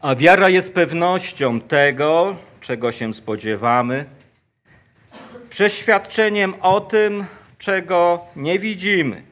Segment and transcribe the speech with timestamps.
[0.00, 4.04] A wiara jest pewnością tego, czego się spodziewamy,
[5.50, 7.24] przeświadczeniem o tym,
[7.58, 9.22] czego nie widzimy.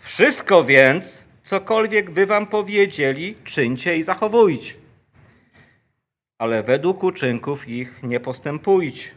[0.00, 4.74] Wszystko więc, cokolwiek by wam powiedzieli, czyńcie i zachowujcie.
[6.38, 9.08] Ale według uczynków ich nie postępujcie.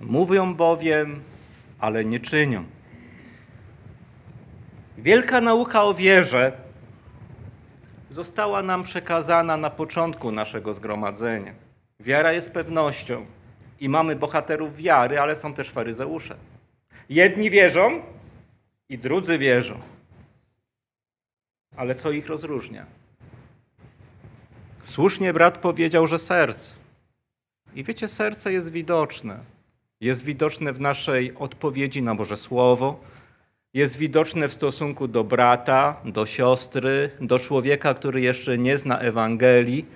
[0.00, 1.22] Mówią bowiem,
[1.78, 2.64] ale nie czynią.
[4.98, 6.69] Wielka nauka o wierze
[8.10, 11.54] została nam przekazana na początku naszego zgromadzenia.
[12.00, 13.26] Wiara jest pewnością
[13.80, 16.36] i mamy bohaterów wiary, ale są też faryzeusze.
[17.08, 18.02] Jedni wierzą
[18.88, 19.80] i drudzy wierzą.
[21.76, 22.86] Ale co ich rozróżnia?
[24.82, 26.74] Słusznie brat powiedział, że serce.
[27.74, 29.40] I wiecie, serce jest widoczne.
[30.00, 33.00] Jest widoczne w naszej odpowiedzi na Boże Słowo,
[33.74, 39.86] jest widoczne w stosunku do brata, do siostry, do człowieka, który jeszcze nie zna Ewangelii.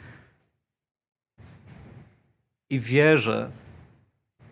[2.71, 3.51] I wierzę,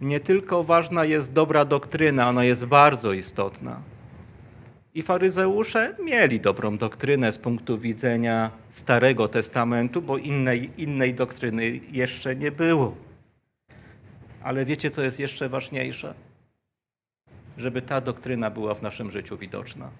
[0.00, 3.82] nie tylko ważna jest dobra doktryna, ona jest bardzo istotna.
[4.94, 12.36] I faryzeusze mieli dobrą doktrynę z punktu widzenia Starego Testamentu, bo innej, innej doktryny jeszcze
[12.36, 12.96] nie było.
[14.42, 16.14] Ale wiecie, co jest jeszcze ważniejsze?
[17.58, 19.90] Żeby ta doktryna była w naszym życiu widoczna.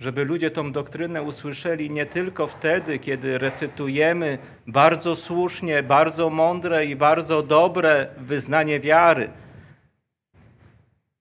[0.00, 6.96] Żeby ludzie tą doktrynę usłyszeli nie tylko wtedy, kiedy recytujemy bardzo słusznie, bardzo mądre i
[6.96, 9.30] bardzo dobre wyznanie wiary,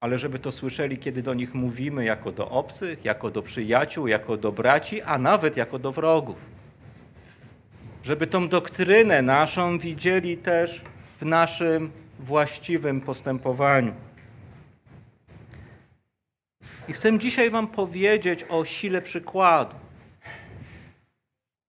[0.04, 4.38] ale żeby to słyszeli, kiedy do nich mówimy jako do obcych, jako do przyjaciół, jako
[4.38, 6.36] do braci, a nawet jako do wrogów.
[8.04, 10.82] Żeby tą doktrynę naszą widzieli też
[11.20, 13.94] w naszym właściwym postępowaniu.
[16.88, 19.76] I chcę dzisiaj Wam powiedzieć o sile przykładu,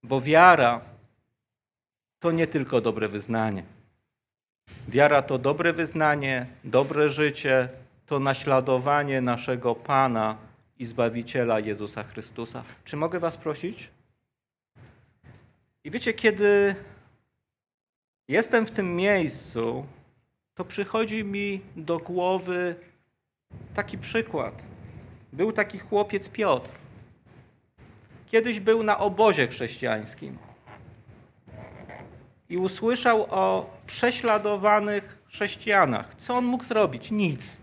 [0.03, 0.81] bo wiara
[2.19, 3.63] to nie tylko dobre wyznanie.
[4.87, 7.69] Wiara to dobre wyznanie, dobre życie,
[8.05, 10.37] to naśladowanie naszego Pana
[10.79, 12.63] i Zbawiciela Jezusa Chrystusa.
[12.85, 13.89] Czy mogę Was prosić?
[15.83, 16.75] I wiecie, kiedy
[18.27, 19.85] jestem w tym miejscu,
[20.55, 22.75] to przychodzi mi do głowy
[23.73, 24.74] taki przykład.
[25.35, 26.71] Był taki chłopiec Piotr.
[28.27, 30.37] Kiedyś był na obozie chrześcijańskim
[32.49, 36.15] i usłyszał o prześladowanych chrześcijanach.
[36.15, 37.11] Co on mógł zrobić?
[37.11, 37.61] Nic.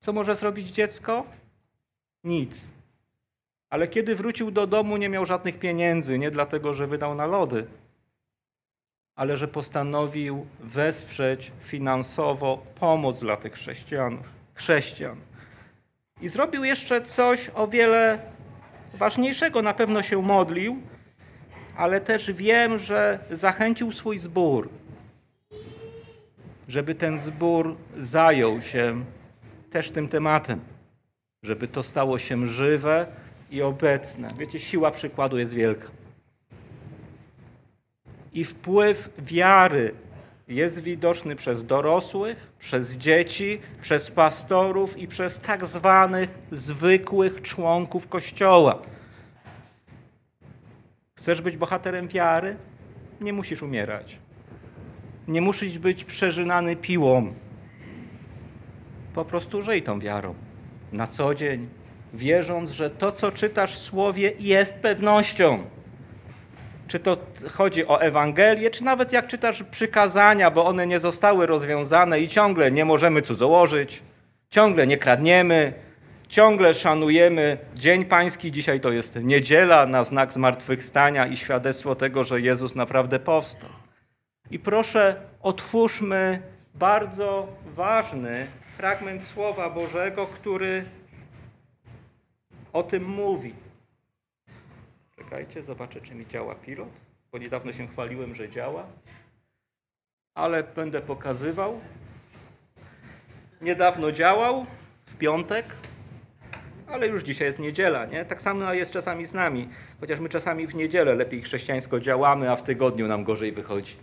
[0.00, 1.26] Co może zrobić dziecko?
[2.24, 2.72] Nic.
[3.70, 7.66] Ale kiedy wrócił do domu, nie miał żadnych pieniędzy, nie dlatego, że wydał na lody,
[9.14, 14.18] ale że postanowił wesprzeć finansowo pomoc dla tych chrześcijan.
[14.54, 15.20] chrześcijan.
[16.20, 18.18] I zrobił jeszcze coś o wiele
[18.94, 19.62] ważniejszego.
[19.62, 20.82] Na pewno się modlił,
[21.76, 24.68] ale też wiem, że zachęcił swój zbór,
[26.68, 29.04] żeby ten zbór zajął się
[29.70, 30.60] też tym tematem,
[31.42, 33.06] żeby to stało się żywe
[33.50, 34.34] i obecne.
[34.38, 35.88] Wiecie, siła przykładu jest wielka.
[38.32, 39.94] I wpływ wiary
[40.48, 48.82] jest widoczny przez dorosłych, przez dzieci, przez pastorów i przez tak zwanych zwykłych członków Kościoła.
[51.18, 52.56] Chcesz być bohaterem wiary?
[53.20, 54.18] Nie musisz umierać.
[55.28, 57.34] Nie musisz być przeżynany piłą
[59.14, 60.34] po prostu żyj tą wiarą
[60.92, 61.68] na co dzień,
[62.14, 65.64] wierząc, że to, co czytasz w Słowie, jest pewnością.
[66.88, 67.16] Czy to
[67.52, 72.70] chodzi o Ewangelię, czy nawet jak czytasz przykazania, bo one nie zostały rozwiązane i ciągle
[72.70, 74.02] nie możemy cudzołożyć,
[74.50, 75.72] ciągle nie kradniemy,
[76.28, 78.52] ciągle szanujemy Dzień Pański.
[78.52, 83.70] Dzisiaj to jest niedziela na znak zmartwychwstania i świadectwo tego, że Jezus naprawdę powstał.
[84.50, 86.42] I proszę, otwórzmy
[86.74, 90.84] bardzo ważny fragment Słowa Bożego, który
[92.72, 93.65] o tym mówi.
[95.30, 96.88] Czekajcie, zobaczę, czy mi działa pilot,
[97.32, 98.86] bo niedawno się chwaliłem, że działa,
[100.34, 101.80] ale będę pokazywał.
[103.60, 104.66] Niedawno działał,
[105.06, 105.66] w piątek,
[106.88, 108.24] ale już dzisiaj jest niedziela, nie?
[108.24, 109.68] Tak samo jest czasami z nami,
[110.00, 113.96] chociaż my czasami w niedzielę lepiej chrześcijańsko działamy, a w tygodniu nam gorzej wychodzi.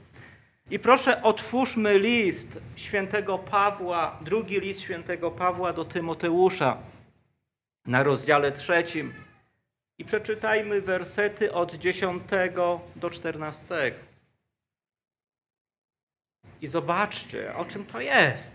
[0.71, 6.77] I proszę, otwórzmy list świętego Pawła, drugi list świętego Pawła do Tymoteusza
[7.85, 9.13] na rozdziale trzecim.
[9.97, 12.23] I przeczytajmy wersety od 10
[12.95, 13.93] do 14.
[16.61, 18.53] I zobaczcie, o czym to jest.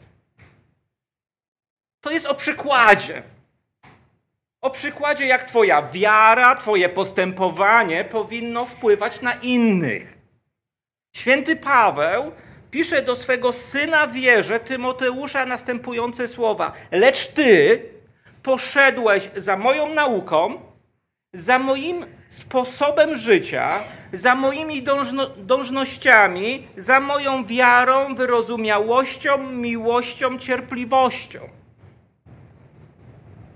[2.00, 3.23] To jest o przykładzie.
[4.61, 10.19] O przykładzie, jak Twoja wiara, Twoje postępowanie powinno wpływać na innych.
[11.17, 12.32] Święty Paweł
[12.70, 17.82] pisze do swego syna wierze Tymoteusza następujące słowa: Lecz ty
[18.43, 20.68] poszedłeś za moją nauką,
[21.38, 23.70] za moim sposobem życia,
[24.12, 31.40] za moimi dążno, dążnościami, za moją wiarą, wyrozumiałością, miłością, cierpliwością,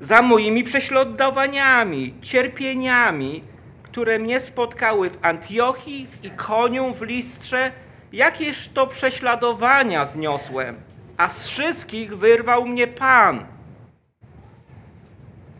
[0.00, 3.42] za moimi prześladowaniami, cierpieniami,
[3.82, 7.72] które mnie spotkały w Antiochii, w Ikonium, w Listrze,
[8.12, 10.76] jakież to prześladowania zniosłem,
[11.16, 13.46] a z wszystkich wyrwał mnie Pan.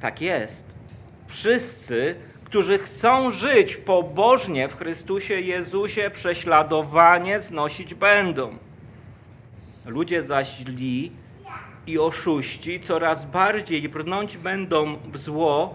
[0.01, 0.72] Tak jest.
[1.33, 2.15] Wszyscy,
[2.45, 8.59] którzy chcą żyć pobożnie w Chrystusie Jezusie, prześladowanie znosić będą.
[9.87, 11.13] Ludzie zaś źli
[11.87, 15.75] i oszuści coraz bardziej brnąć będą w zło,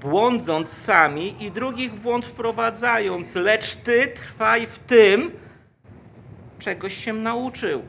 [0.00, 5.30] błądząc sami i drugich w błąd wprowadzając, lecz ty trwaj w tym,
[6.58, 7.82] czegoś się nauczył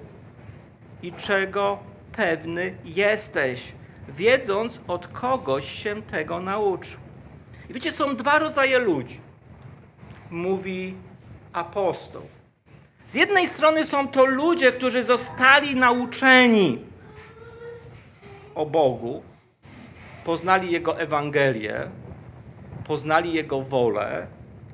[1.03, 1.79] i czego
[2.11, 3.71] pewny jesteś,
[4.09, 7.06] wiedząc od kogoś się tego nauczył.
[7.69, 9.19] I wiecie, są dwa rodzaje ludzi,
[10.31, 10.95] mówi
[11.53, 12.21] apostoł.
[13.05, 16.79] Z jednej strony są to ludzie, którzy zostali nauczeni
[18.55, 19.23] o Bogu,
[20.25, 21.89] poznali Jego Ewangelię,
[22.87, 24.27] poznali Jego wolę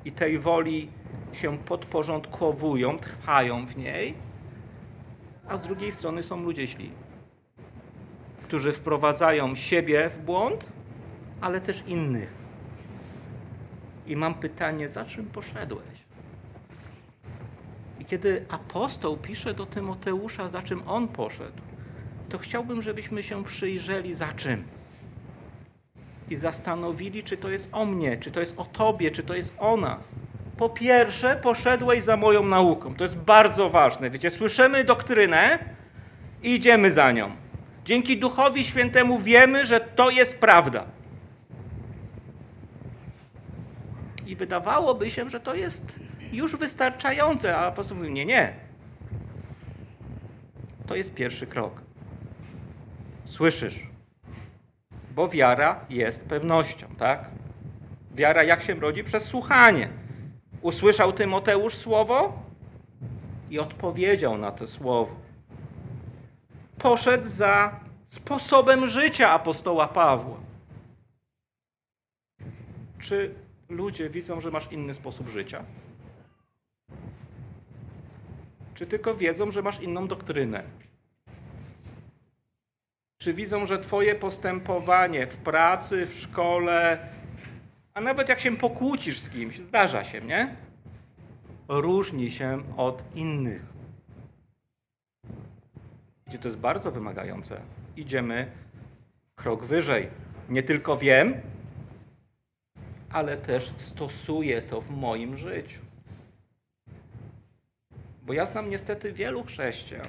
[0.04, 0.88] i tej woli
[1.32, 4.14] się podporządkowują, trwają w niej,
[5.48, 6.90] a z drugiej strony są ludzie źli,
[8.42, 10.72] którzy wprowadzają siebie w błąd,
[11.40, 12.43] ale też innych.
[14.06, 16.04] I mam pytanie, za czym poszedłeś?
[18.00, 21.62] I kiedy apostoł pisze do Tymoteusza, za czym on poszedł,
[22.28, 24.64] to chciałbym, żebyśmy się przyjrzeli za czym.
[26.30, 29.54] I zastanowili, czy to jest o mnie, czy to jest o tobie, czy to jest
[29.58, 30.14] o nas.
[30.56, 32.94] Po pierwsze, poszedłeś za moją nauką.
[32.94, 34.10] To jest bardzo ważne.
[34.10, 35.58] Wiecie, słyszymy doktrynę
[36.42, 37.30] i idziemy za nią.
[37.84, 40.84] Dzięki Duchowi Świętemu wiemy, że to jest prawda.
[44.26, 46.00] I wydawałoby się, że to jest
[46.32, 48.54] już wystarczające, a apostoł mówi, nie, nie.
[50.86, 51.82] To jest pierwszy krok.
[53.24, 53.86] Słyszysz?
[55.14, 57.30] Bo wiara jest pewnością, tak?
[58.14, 59.04] Wiara jak się rodzi?
[59.04, 59.88] Przez słuchanie.
[60.62, 62.42] Usłyszał Tymoteusz słowo
[63.50, 65.16] i odpowiedział na to słowo.
[66.78, 70.36] Poszedł za sposobem życia apostoła Pawła.
[72.98, 73.34] Czy
[73.68, 75.64] ludzie widzą, że masz inny sposób życia?
[78.74, 80.62] Czy tylko wiedzą, że masz inną doktrynę?
[83.18, 87.08] Czy widzą, że Twoje postępowanie w pracy, w szkole,
[87.94, 90.56] a nawet jak się pokłócisz z kimś, zdarza się, nie?
[91.68, 93.66] Różni się od innych.
[96.26, 97.60] Gdzie to jest bardzo wymagające.
[97.96, 98.50] Idziemy
[99.34, 100.08] krok wyżej.
[100.48, 101.34] Nie tylko wiem,
[103.14, 105.80] ale też stosuję to w moim życiu.
[108.22, 110.06] Bo ja znam niestety wielu chrześcijan,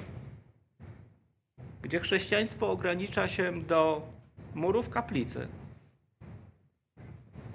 [1.82, 4.02] gdzie chrześcijaństwo ogranicza się do
[4.54, 5.48] murów kaplicy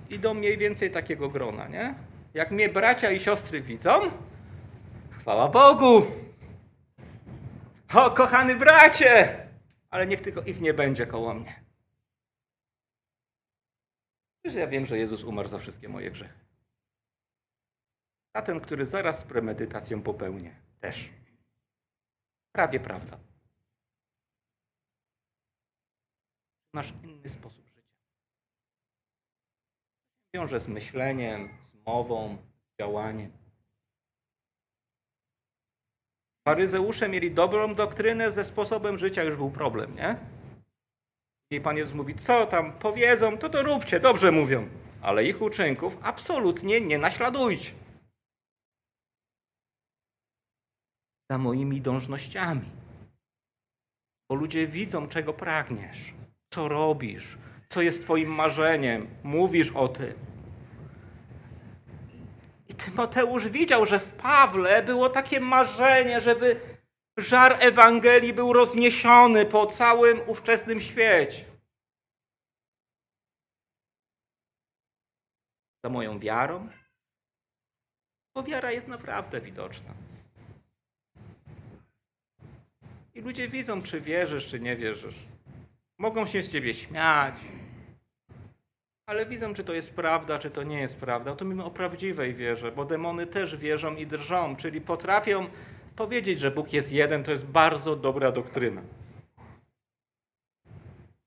[0.09, 1.95] i do mniej więcej takiego grona, nie?
[2.33, 3.91] Jak mnie bracia i siostry widzą,
[5.09, 6.05] chwała Bogu!
[7.93, 9.37] O, kochany bracie!
[9.89, 11.60] Ale niech tylko ich nie będzie koło mnie.
[14.43, 16.39] Wiesz, ja wiem, że Jezus umarł za wszystkie moje grzechy.
[18.33, 21.09] A ten, który zaraz z premedytacją popełnię, też.
[22.51, 23.19] Prawie prawda.
[26.73, 27.81] Masz inny sposób życia.
[30.33, 33.31] Wiąże z myśleniem, z mową, z działaniem.
[36.47, 40.40] Faryzeusze mieli dobrą doktrynę, ze sposobem życia już był problem, nie?
[41.51, 44.69] I Pan Jezus mówi, co tam powiedzą, to to róbcie, dobrze mówią.
[45.01, 47.71] Ale ich uczynków absolutnie nie naśladujcie.
[51.31, 52.69] Za moimi dążnościami.
[54.29, 56.13] Bo ludzie widzą, czego pragniesz,
[56.53, 57.37] co robisz,
[57.69, 60.13] co jest Twoim marzeniem, mówisz o tym.
[62.69, 66.59] I Tymoteusz widział, że w Pawle było takie marzenie, żeby
[67.21, 71.45] żar Ewangelii był rozniesiony po całym ówczesnym świecie.
[75.83, 76.69] Za moją wiarą?
[78.35, 79.93] Bo wiara jest naprawdę widoczna.
[83.13, 85.15] I ludzie widzą, czy wierzysz, czy nie wierzysz.
[85.97, 87.35] Mogą się z ciebie śmiać,
[89.05, 91.35] ale widzą, czy to jest prawda, czy to nie jest prawda.
[91.35, 95.49] To mówimy o prawdziwej wierze, bo demony też wierzą i drżą, czyli potrafią
[96.01, 98.81] powiedzieć, że Bóg jest jeden, to jest bardzo dobra doktryna.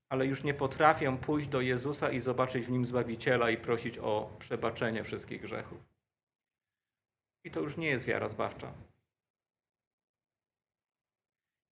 [0.09, 4.37] Ale już nie potrafią pójść do Jezusa i zobaczyć w nim Zbawiciela i prosić o
[4.39, 5.79] przebaczenie wszystkich grzechów.
[7.45, 8.73] I to już nie jest wiara zbawcza.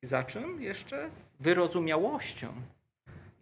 [0.03, 1.11] I za czym jeszcze?
[1.41, 2.55] Wyrozumiałością.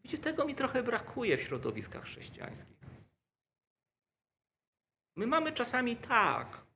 [0.02, 2.80] Widzicie, tego mi trochę brakuje w środowiskach chrześcijańskich.
[5.16, 6.69] My mamy czasami tak,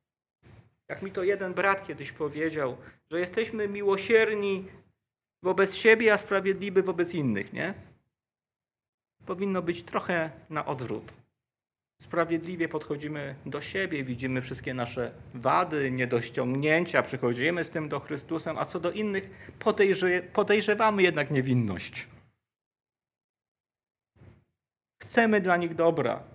[0.89, 2.77] jak mi to jeden brat kiedyś powiedział,
[3.11, 4.69] że jesteśmy miłosierni
[5.43, 7.75] wobec siebie, a sprawiedliwi wobec innych, nie?
[9.27, 11.13] Powinno być trochę na odwrót.
[12.01, 18.65] Sprawiedliwie podchodzimy do siebie, widzimy wszystkie nasze wady, niedościągnięcia, przychodzimy z tym do Chrystusa, a
[18.65, 22.09] co do innych podejrze podejrzewamy jednak niewinność.
[25.03, 26.34] Chcemy dla nich dobra.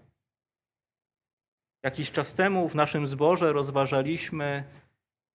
[1.83, 4.63] Jakiś czas temu w naszym zborze rozważaliśmy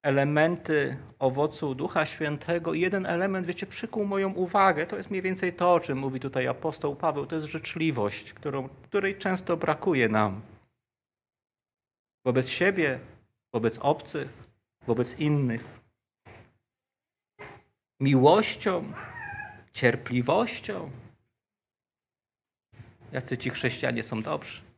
[0.02, 4.86] elementy owocu Ducha Świętego i jeden element, wiecie, przykuł moją uwagę.
[4.86, 7.26] To jest mniej więcej to, o czym mówi tutaj apostoł Paweł.
[7.26, 10.42] To jest życzliwość, którą, której często brakuje nam.
[12.24, 13.00] Wobec siebie,
[13.52, 14.28] wobec obcych,
[14.86, 15.80] wobec innych.
[18.00, 18.92] Miłością,
[19.72, 20.90] cierpliwością,
[23.12, 24.73] jacy ci chrześcijanie są dobrzy.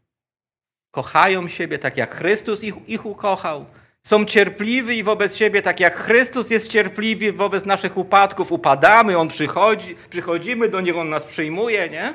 [0.96, 3.66] Kochają siebie tak, jak Chrystus ich, ich ukochał.
[4.02, 8.52] Są cierpliwi wobec siebie tak, jak Chrystus jest cierpliwy wobec naszych upadków.
[8.52, 12.14] Upadamy, On przychodzi, przychodzimy do Niego, On nas przyjmuje, nie?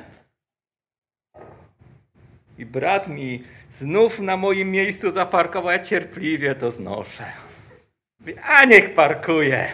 [2.57, 7.25] I brat mi znów na moim miejscu zaparkował, ja cierpliwie to znoszę.
[8.43, 9.67] A niech parkuje.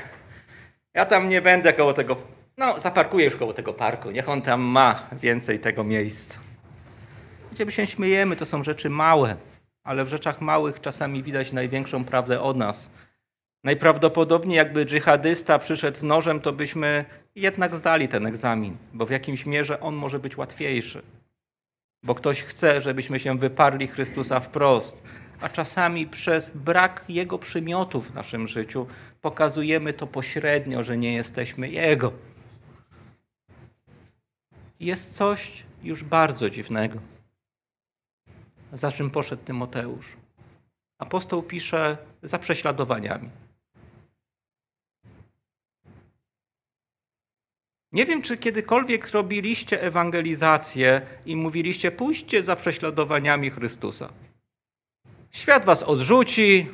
[0.94, 2.16] Ja tam nie będę koło tego
[2.58, 6.47] no, zaparkuję już koło tego parku, niech on tam ma więcej tego miejsca.
[7.52, 9.36] Gdzie my się śmiejemy, to są rzeczy małe,
[9.84, 12.90] ale w rzeczach małych czasami widać największą prawdę od nas.
[13.64, 19.46] Najprawdopodobniej jakby dżihadysta przyszedł z nożem, to byśmy jednak zdali ten egzamin, bo w jakimś
[19.46, 21.02] mierze on może być łatwiejszy.
[22.04, 25.04] Bo ktoś chce, żebyśmy się wyparli Chrystusa wprost,
[25.42, 28.88] a czasami przez brak Jego przymiotów w naszym życiu
[29.22, 32.12] pokazujemy to pośrednio, że nie jesteśmy Jego
[34.80, 37.00] jest coś już bardzo dziwnego.
[38.74, 40.18] Za czym poszedł Tymoteusz?
[40.98, 43.30] Apostoł pisze za prześladowaniami.
[47.92, 54.10] Nie wiem, czy kiedykolwiek robiliście ewangelizację i mówiliście, pójście za prześladowaniami Chrystusa.
[55.32, 56.70] Świat was odrzuci,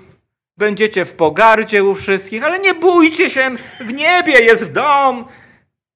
[0.58, 5.26] będziecie w pogardzie u wszystkich, ale nie bójcie się, w niebie jest dom,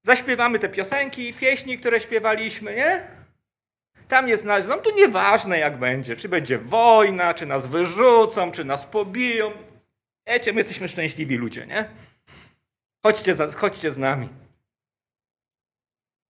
[0.02, 3.17] zaśpiewamy te piosenki, pieśni, które śpiewaliśmy, nie?
[4.08, 8.66] Tam jest nasz dom, to nieważne jak będzie, czy będzie wojna, czy nas wyrzucą, czy
[8.66, 9.52] nas pobiją.
[10.28, 11.90] Wiecie, my jesteśmy szczęśliwi ludzie, nie?
[13.06, 14.30] Chodźcie, za, chodźcie z nami.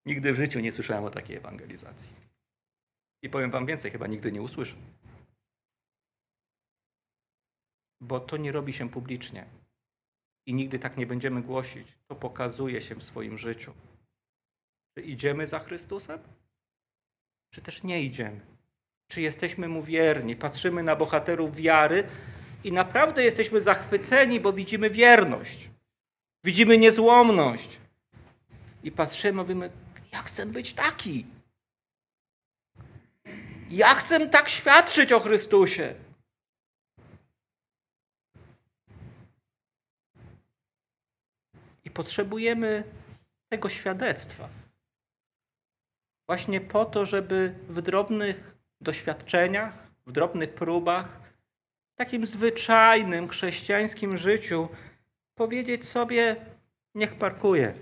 [0.06, 2.12] Nigdy w życiu nie słyszałem o takiej ewangelizacji.
[3.22, 4.76] I powiem wam więcej, chyba nigdy nie usłyszę.
[8.00, 9.46] Bo to nie robi się publicznie
[10.46, 11.88] i nigdy tak nie będziemy głosić.
[12.08, 13.72] To pokazuje się w swoim życiu.
[14.94, 16.18] Czy idziemy za Chrystusem?
[17.50, 18.40] Czy też nie idziemy?
[19.08, 20.36] Czy jesteśmy Mu wierni?
[20.36, 22.04] Patrzymy na bohaterów wiary
[22.64, 25.68] i naprawdę jesteśmy zachwyceni, bo widzimy wierność.
[26.44, 27.78] Widzimy niezłomność.
[28.82, 29.70] I patrzymy, mówimy,
[30.12, 31.26] ja chcę być taki.
[33.70, 35.94] Ja chcę tak świadczyć o Chrystusie.
[41.84, 42.84] I potrzebujemy
[43.48, 44.48] tego świadectwa.
[46.28, 49.72] Właśnie po to, żeby w drobnych doświadczeniach,
[50.06, 51.20] w drobnych próbach,
[51.94, 54.68] w takim zwyczajnym chrześcijańskim życiu
[55.34, 56.36] powiedzieć sobie:
[56.94, 57.74] Niech parkuje.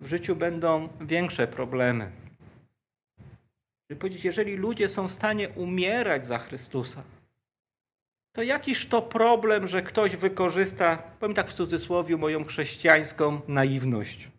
[0.00, 2.10] W życiu będą większe problemy.
[3.90, 7.02] Żeby powiedzieć, jeżeli ludzie są w stanie umierać za Chrystusa,
[8.32, 14.33] to jakiż to problem, że ktoś wykorzysta, powiem tak w cudzysłowie, moją chrześcijańską naiwność.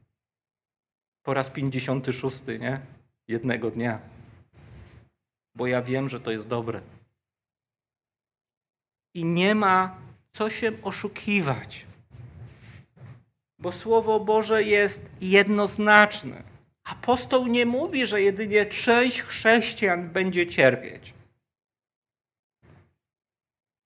[1.25, 2.79] Po raz 56, nie?
[3.27, 3.99] Jednego dnia.
[5.55, 6.81] Bo ja wiem, że to jest dobre.
[9.13, 9.97] I nie ma
[10.31, 11.85] co się oszukiwać.
[13.59, 16.43] Bo Słowo Boże jest jednoznaczne.
[16.83, 21.13] Apostoł nie mówi, że jedynie część chrześcijan będzie cierpieć.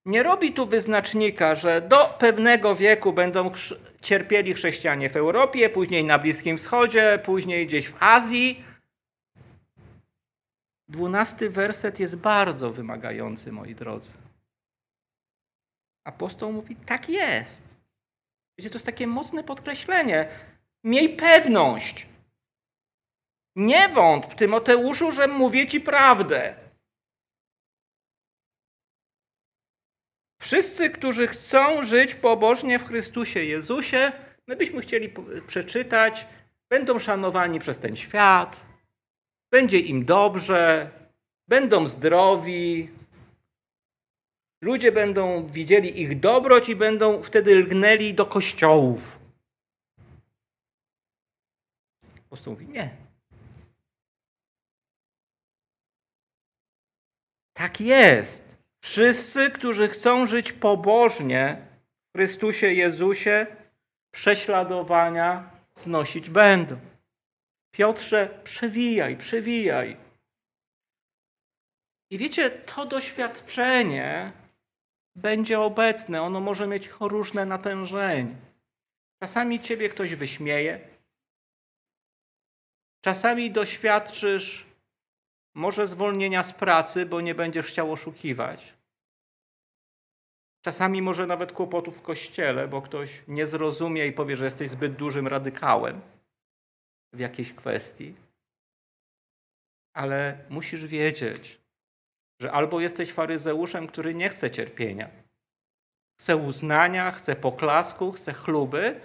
[0.05, 3.51] Nie robi tu wyznacznika, że do pewnego wieku będą
[4.01, 8.63] cierpieli chrześcijanie w Europie, później na Bliskim Wschodzie, później gdzieś w Azji.
[10.87, 14.17] Dwunasty werset jest bardzo wymagający, moi drodzy.
[16.03, 17.75] Apostoł mówi, tak jest.
[18.57, 20.29] Wiecie, to jest takie mocne podkreślenie.
[20.83, 22.07] Miej pewność.
[23.55, 26.68] Nie wątp, Tymoteuszu, że mówię ci prawdę.
[30.41, 34.11] Wszyscy, którzy chcą żyć pobożnie w Chrystusie Jezusie,
[34.47, 35.13] my byśmy chcieli
[35.47, 36.27] przeczytać,
[36.69, 38.65] będą szanowani przez ten świat,
[39.51, 40.91] będzie im dobrze,
[41.47, 42.89] będą zdrowi,
[44.61, 49.19] ludzie będą widzieli ich dobroć i będą wtedy lgnęli do kościołów.
[52.17, 52.97] Apostoł mówi, nie.
[57.53, 58.58] Tak jest.
[58.81, 61.67] Wszyscy, którzy chcą żyć pobożnie
[62.09, 63.47] w Chrystusie Jezusie,
[64.11, 66.77] prześladowania znosić będą.
[67.71, 69.97] Piotrze, przewijaj, przewijaj.
[72.11, 74.31] I wiecie, to doświadczenie
[75.15, 76.21] będzie obecne.
[76.21, 78.35] Ono może mieć różne natężenie.
[79.23, 80.79] Czasami ciebie ktoś wyśmieje.
[83.01, 84.68] Czasami doświadczysz
[85.53, 88.73] może zwolnienia z pracy, bo nie będziesz chciał oszukiwać.
[90.61, 94.95] Czasami może nawet kłopotów w kościele, bo ktoś nie zrozumie i powie, że jesteś zbyt
[94.95, 96.01] dużym radykałem
[97.13, 98.15] w jakiejś kwestii.
[99.93, 101.59] Ale musisz wiedzieć,
[102.41, 105.09] że albo jesteś faryzeuszem, który nie chce cierpienia,
[106.19, 109.01] chce uznania, chce poklasku, chce chluby,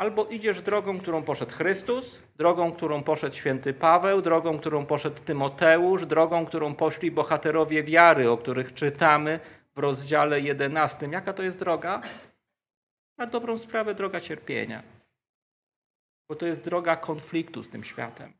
[0.00, 6.06] albo idziesz drogą, którą poszedł Chrystus, drogą, którą poszedł święty Paweł, drogą, którą poszedł Tymoteusz,
[6.06, 9.40] drogą, którą poszli bohaterowie wiary, o których czytamy
[9.74, 11.08] w rozdziale 11.
[11.12, 12.02] Jaka to jest droga?
[13.18, 14.82] Na dobrą sprawę droga cierpienia.
[16.28, 18.32] Bo to jest droga konfliktu z tym światem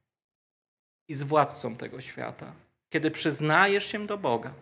[1.08, 2.52] i z władcą tego świata.
[2.88, 4.52] Kiedy przyznajesz się do Boga,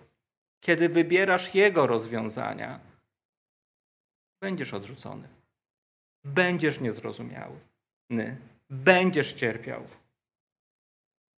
[0.60, 2.80] kiedy wybierasz Jego rozwiązania,
[4.40, 5.37] będziesz odrzucony.
[6.24, 7.58] Będziesz niezrozumiały.
[8.70, 9.84] Będziesz cierpiał.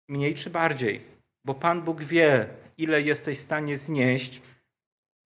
[0.08, 1.00] Mniej czy bardziej,
[1.44, 4.40] bo Pan Bóg wie, ile jesteś w stanie znieść,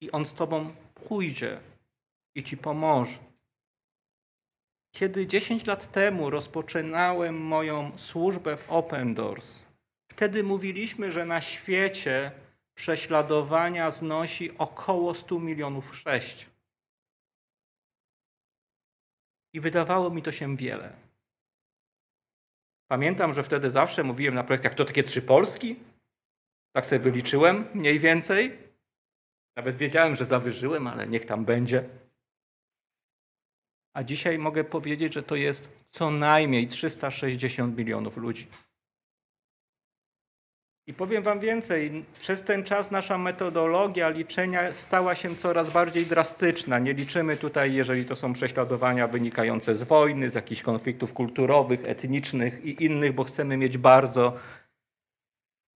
[0.00, 1.60] i On z Tobą pójdzie
[2.34, 3.18] i Ci pomoże.
[4.94, 9.62] Kiedy 10 lat temu rozpoczynałem moją służbę w Open Doors,
[10.12, 12.32] wtedy mówiliśmy, że na świecie
[12.74, 16.46] prześladowania znosi około 100 milionów sześć.
[19.54, 20.92] I wydawało mi to się wiele.
[22.90, 25.76] Pamiętam, że wtedy zawsze mówiłem na projektach, to takie trzy Polski?
[26.72, 28.58] Tak sobie wyliczyłem mniej więcej.
[29.56, 31.88] Nawet wiedziałem, że zawyżyłem, ale niech tam będzie.
[33.92, 38.46] A dzisiaj mogę powiedzieć, że to jest co najmniej 360 milionów ludzi.
[40.86, 46.78] I powiem Wam więcej, przez ten czas nasza metodologia liczenia stała się coraz bardziej drastyczna.
[46.78, 52.64] Nie liczymy tutaj, jeżeli to są prześladowania wynikające z wojny, z jakichś konfliktów kulturowych, etnicznych
[52.64, 54.36] i innych, bo chcemy mieć bardzo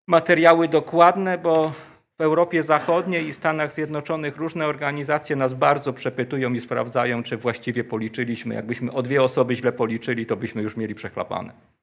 [0.07, 1.73] materiały dokładne, bo
[2.19, 7.85] w Europie Zachodniej i Stanach Zjednoczonych różne organizacje nas bardzo przepytują i sprawdzają, czy właściwie
[7.85, 8.55] policzyliśmy.
[8.55, 11.78] Jakbyśmy o dwie osoby źle policzyli, to byśmy już mieli przechlapane.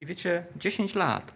[0.00, 1.34] I wiecie, 10 lat.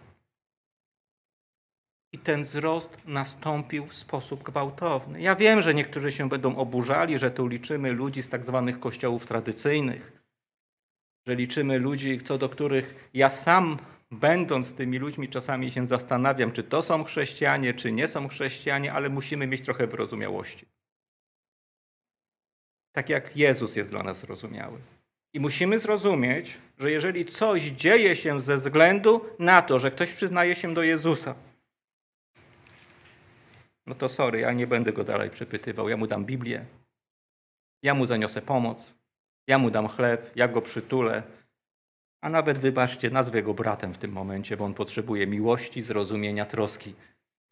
[2.13, 5.21] I ten wzrost nastąpił w sposób gwałtowny.
[5.21, 9.27] Ja wiem, że niektórzy się będą oburzali, że tu liczymy ludzi z tak zwanych kościołów
[9.27, 10.11] tradycyjnych,
[11.27, 13.77] że liczymy ludzi, co do których ja sam
[14.11, 19.09] będąc tymi ludźmi, czasami się zastanawiam, czy to są chrześcijanie, czy nie są chrześcijanie, ale
[19.09, 20.65] musimy mieć trochę wyrozumiałości.
[22.91, 24.79] Tak jak Jezus jest dla nas zrozumiały.
[25.35, 30.55] I musimy zrozumieć, że jeżeli coś dzieje się ze względu na to, że ktoś przyznaje
[30.55, 31.35] się do Jezusa,
[33.85, 35.89] no to sorry, ja nie będę go dalej przepytywał.
[35.89, 36.65] Ja mu dam Biblię,
[37.83, 38.95] ja mu zaniosę pomoc,
[39.47, 41.23] ja mu dam chleb, ja go przytulę,
[42.21, 46.93] a nawet wybaczcie, nazwę go bratem w tym momencie, bo on potrzebuje miłości, zrozumienia, troski.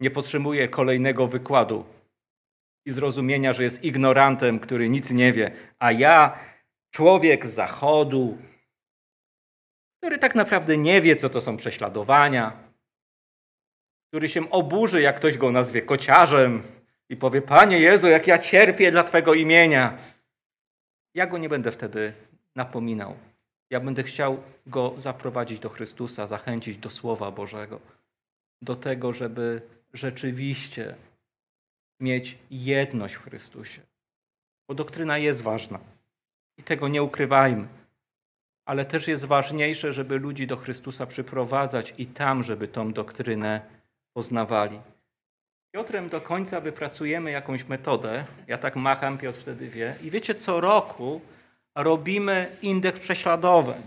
[0.00, 1.84] Nie potrzebuje kolejnego wykładu
[2.86, 6.38] i zrozumienia, że jest ignorantem, który nic nie wie, a ja,
[6.94, 8.38] człowiek z zachodu,
[9.98, 12.52] który tak naprawdę nie wie, co to są prześladowania,
[14.08, 16.62] który się oburzy, jak ktoś go nazwie kociarzem
[17.08, 19.98] i powie: Panie Jezu, jak ja cierpię dla Twego imienia.
[21.14, 22.12] Ja go nie będę wtedy
[22.56, 23.16] napominał.
[23.70, 27.80] Ja będę chciał go zaprowadzić do Chrystusa, zachęcić do Słowa Bożego,
[28.62, 30.94] do tego, żeby rzeczywiście
[32.00, 33.80] mieć jedność w Chrystusie.
[34.68, 35.93] Bo doktryna jest ważna
[36.58, 37.68] i tego nie ukrywajmy.
[38.64, 43.60] ale też jest ważniejsze, żeby ludzi do Chrystusa przyprowadzać i tam, żeby tą doktrynę
[44.12, 44.80] poznawali.
[45.74, 48.24] Piotrem do końca wypracujemy jakąś metodę.
[48.46, 49.96] Ja tak macham, Piotr wtedy wie.
[50.02, 51.20] I wiecie, co roku
[51.74, 53.82] robimy indeks prześladowań.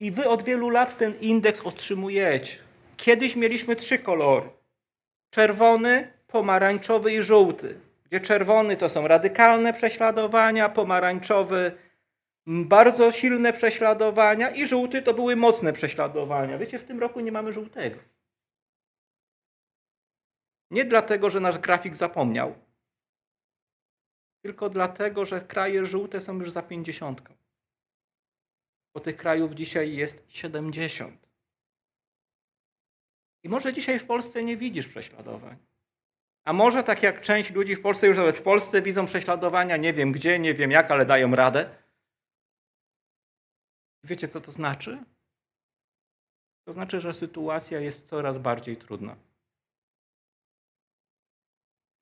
[0.00, 2.56] I wy od wielu lat ten indeks otrzymujecie.
[2.96, 4.48] Kiedyś mieliśmy trzy kolory:
[5.30, 7.80] czerwony, pomarańczowy i żółty.
[8.08, 11.78] Gdzie czerwony to są radykalne prześladowania, pomarańczowy
[12.46, 16.58] bardzo silne prześladowania i żółty to były mocne prześladowania.
[16.58, 18.00] Wiecie, w tym roku nie mamy żółtego.
[20.70, 22.54] Nie dlatego, że nasz grafik zapomniał,
[24.42, 27.34] tylko dlatego, że kraje żółte są już za pięćdziesiątką.
[28.94, 31.28] Bo tych krajów dzisiaj jest 70.
[33.42, 35.56] I może dzisiaj w Polsce nie widzisz prześladowań.
[36.48, 39.92] A może tak jak część ludzi w Polsce, już nawet w Polsce widzą prześladowania, nie
[39.92, 41.76] wiem gdzie, nie wiem jak, ale dają radę.
[44.04, 45.04] Wiecie, co to znaczy?
[46.64, 49.16] To znaczy, że sytuacja jest coraz bardziej trudna.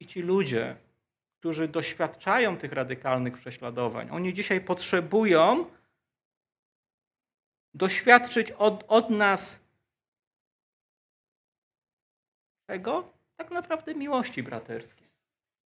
[0.00, 0.76] I ci ludzie,
[1.38, 5.70] którzy doświadczają tych radykalnych prześladowań, oni dzisiaj potrzebują
[7.74, 9.60] doświadczyć od, od nas
[12.70, 13.15] czego?
[13.36, 15.08] Tak naprawdę miłości braterskiej.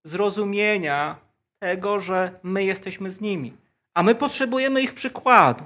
[0.04, 1.18] Zrozumienia
[1.58, 3.56] tego, że my jesteśmy z nimi.
[3.94, 5.64] A my potrzebujemy ich przykładu.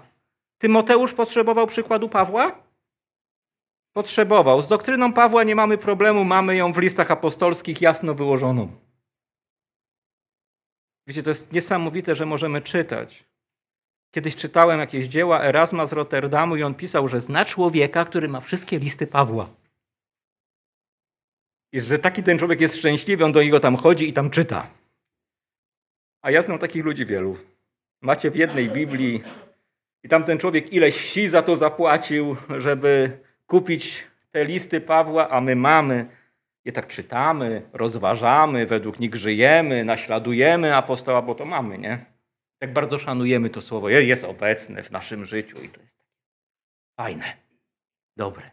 [0.58, 2.62] Tymoteusz potrzebował przykładu Pawła?
[3.92, 4.62] Potrzebował.
[4.62, 8.68] Z doktryną Pawła nie mamy problemu, mamy ją w listach apostolskich jasno wyłożoną.
[11.06, 13.24] Wiecie, to jest niesamowite, że możemy czytać.
[14.14, 18.40] Kiedyś czytałem jakieś dzieła Erasma z Rotterdamu i on pisał, że zna człowieka, który ma
[18.40, 19.48] wszystkie listy Pawła.
[21.74, 24.66] I że taki ten człowiek jest szczęśliwy, on do niego tam chodzi i tam czyta.
[26.22, 27.38] A ja znam takich ludzi wielu.
[28.02, 29.22] Macie w jednej Biblii
[30.02, 35.56] i tamten człowiek ileś si za to zapłacił, żeby kupić te listy Pawła, a my
[35.56, 36.06] mamy,
[36.64, 41.98] je tak czytamy, rozważamy, według nich żyjemy, naśladujemy apostoła, bo to mamy, nie?
[42.60, 43.88] Jak bardzo szanujemy to słowo.
[43.88, 45.98] Jest obecne w naszym życiu i to jest
[46.96, 47.36] fajne,
[48.16, 48.50] dobre.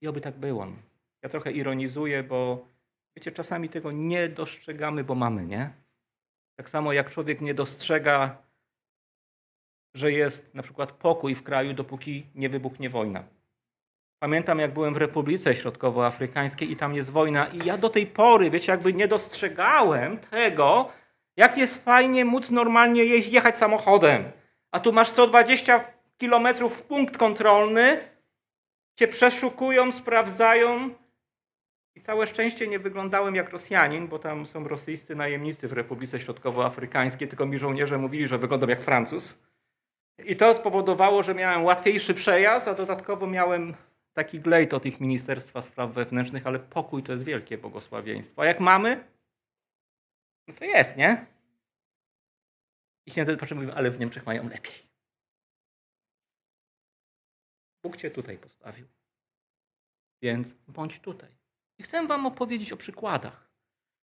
[0.00, 0.66] I oby tak było.
[1.22, 2.66] Ja trochę ironizuję, bo
[3.16, 5.72] wiecie, czasami tego nie dostrzegamy, bo mamy, nie?
[6.56, 8.50] Tak samo jak człowiek nie dostrzega
[9.94, 13.24] że jest na przykład pokój w kraju, dopóki nie wybuchnie wojna.
[14.18, 18.50] Pamiętam, jak byłem w Republice Środkowoafrykańskiej i tam jest wojna, i ja do tej pory,
[18.50, 20.88] wiecie, jakby nie dostrzegałem tego,
[21.36, 24.24] jak jest fajnie móc normalnie jeść, jechać samochodem.
[24.70, 25.84] A tu masz co 20
[26.18, 27.98] kilometrów punkt kontrolny,
[28.94, 30.90] cię przeszukują, sprawdzają.
[31.94, 37.28] I całe szczęście nie wyglądałem jak Rosjanin, bo tam są rosyjscy najemnicy w Republice Środkowoafrykańskiej,
[37.28, 39.38] tylko mi żołnierze mówili, że wyglądam jak Francuz.
[40.24, 43.74] I to spowodowało, że miałem łatwiejszy przejazd, a dodatkowo miałem
[44.12, 48.42] taki glejt od ich Ministerstwa Spraw Wewnętrznych, ale pokój to jest wielkie błogosławieństwo.
[48.42, 49.04] A jak mamy,
[50.48, 51.26] no to jest, nie?
[53.06, 54.89] I się wtedy patrzę, mówimy, ale w Niemczech mają lepiej.
[57.82, 58.86] Bóg cię tutaj postawił.
[60.22, 61.30] Więc bądź tutaj.
[61.78, 63.50] I chcę wam opowiedzieć o przykładach.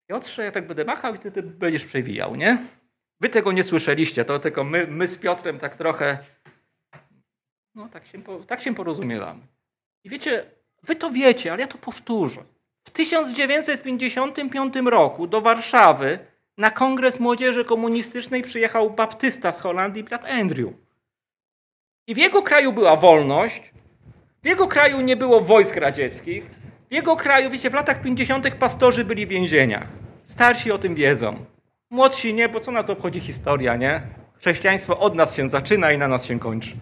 [0.09, 2.57] Piotrze, ja tak będę machał i ty, ty będziesz przewijał, nie?
[3.21, 6.17] Wy tego nie słyszeliście, to tylko my, my z Piotrem tak trochę,
[7.75, 9.47] no tak się, tak się porozumiewamy.
[10.03, 10.51] I wiecie,
[10.83, 12.43] wy to wiecie, ale ja to powtórzę.
[12.87, 16.19] W 1955 roku do Warszawy
[16.57, 20.84] na Kongres Młodzieży Komunistycznej przyjechał baptysta z Holandii, brat Andrew.
[22.07, 23.73] I w jego kraju była wolność,
[24.43, 26.43] w jego kraju nie było wojsk radzieckich,
[26.89, 28.55] w jego kraju, wiecie, w latach 50.
[28.55, 29.87] pastorzy byli w więzieniach.
[30.23, 31.45] Starsi o tym wiedzą.
[31.89, 34.01] Młodsi nie, bo co nas obchodzi historia, nie?
[34.39, 36.75] Chrześcijaństwo od nas się zaczyna i na nas się kończy.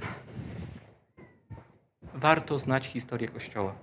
[2.13, 3.75] Warto znać historię Kościoła.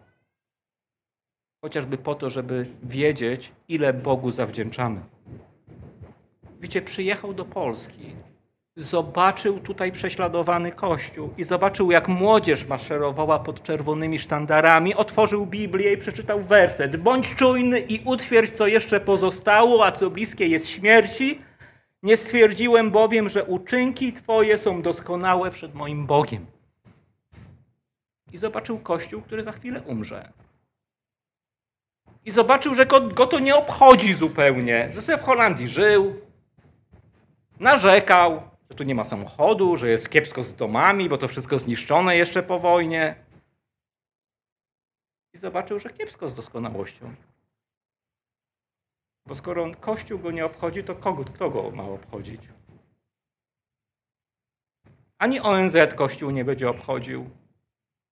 [1.64, 5.00] Chociażby po to, żeby wiedzieć, ile Bogu zawdzięczamy.
[6.60, 8.14] Wiecie, przyjechał do Polski
[8.80, 15.96] zobaczył tutaj prześladowany kościół i zobaczył, jak młodzież maszerowała pod czerwonymi sztandarami, otworzył Biblię i
[15.96, 16.96] przeczytał werset.
[16.96, 21.38] Bądź czujny i utwierdź, co jeszcze pozostało, a co bliskie jest śmierci.
[22.02, 26.46] Nie stwierdziłem bowiem, że uczynki Twoje są doskonałe przed moim Bogiem.
[28.32, 30.32] I zobaczył kościół, który za chwilę umrze.
[32.24, 34.88] I zobaczył, że go, to nie obchodzi zupełnie.
[34.92, 36.20] Że sobie w Holandii żył,
[37.60, 42.16] narzekał, że tu nie ma samochodu, że jest kiepsko z domami, bo to wszystko zniszczone
[42.16, 43.24] jeszcze po wojnie.
[45.32, 47.14] I zobaczył, że kiepsko z doskonałością.
[49.26, 52.40] Bo skoro Kościół go nie obchodzi, to kogo, kto go ma obchodzić?
[55.18, 57.30] Ani ONZ Kościół nie będzie obchodził,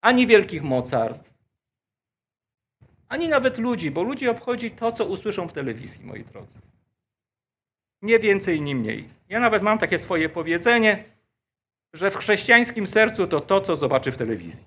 [0.00, 1.34] ani wielkich mocarstw,
[3.08, 6.60] ani nawet ludzi, bo ludzi obchodzi to, co usłyszą w telewizji, moi drodzy.
[8.02, 9.17] Nie więcej, ni mniej.
[9.28, 11.04] Ja nawet mam takie swoje powiedzenie,
[11.92, 14.66] że w chrześcijańskim sercu to to, co zobaczy w telewizji.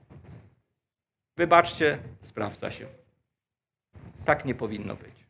[1.38, 2.88] Wybaczcie, sprawdza się.
[4.26, 5.28] Tak nie powinno być.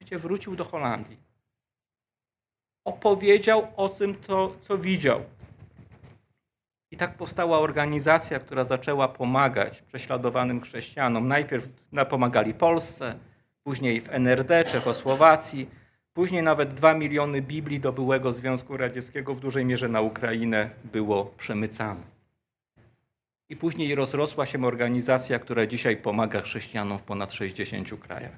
[0.00, 1.16] Wiecie, wrócił do Holandii.
[2.84, 5.24] Opowiedział o tym, to, co widział.
[6.90, 11.28] I tak powstała organizacja, która zaczęła pomagać prześladowanym chrześcijanom.
[11.28, 11.68] Najpierw
[12.08, 13.18] pomagali Polsce,
[13.62, 15.70] później w NRD, Czechosłowacji,
[16.16, 21.24] później nawet dwa miliony Biblii do byłego Związku Radzieckiego w dużej mierze na Ukrainę było
[21.24, 22.00] przemycane.
[23.48, 28.32] I później rozrosła się organizacja, która dzisiaj pomaga chrześcijanom w ponad 60 krajach.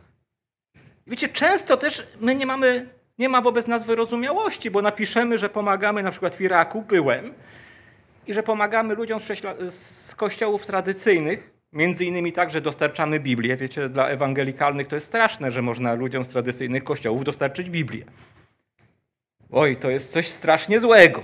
[1.07, 2.89] Wiecie, często też my nie mamy,
[3.19, 7.35] nie ma wobec nas wyrozumiałości, bo napiszemy, że pomagamy na przykład w Iraku, byłem,
[8.27, 9.21] i że pomagamy ludziom
[9.71, 13.57] z kościołów tradycyjnych, między innymi tak, że dostarczamy Biblię.
[13.57, 18.05] Wiecie, dla ewangelikalnych to jest straszne, że można ludziom z tradycyjnych kościołów dostarczyć Biblię.
[19.51, 21.23] Oj, to jest coś strasznie złego.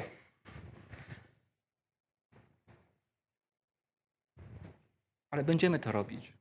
[5.31, 6.33] Ale będziemy to robić.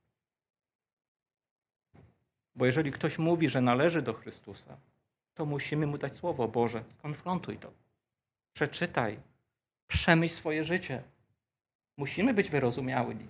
[2.54, 4.76] Bo jeżeli ktoś mówi, że należy do Chrystusa,
[5.34, 6.84] to musimy mu dać Słowo Boże.
[6.98, 7.72] Skonfrontuj to.
[8.52, 9.18] Przeczytaj,
[9.86, 11.02] przemyśl swoje życie.
[11.96, 13.26] Musimy być wyrozumiali,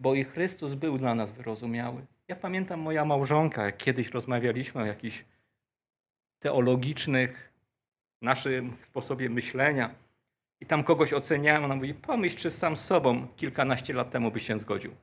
[0.00, 2.06] bo i Chrystus był dla nas wyrozumiały.
[2.28, 5.24] Ja pamiętam moja małżonka, jak kiedyś rozmawialiśmy o jakichś
[6.38, 7.52] teologicznych,
[8.22, 9.94] naszym sposobie myślenia
[10.60, 14.46] i tam kogoś oceniałem, ona mówi, pomyśl, czy sam z sobą kilkanaście lat temu byś
[14.46, 14.94] się zgodził.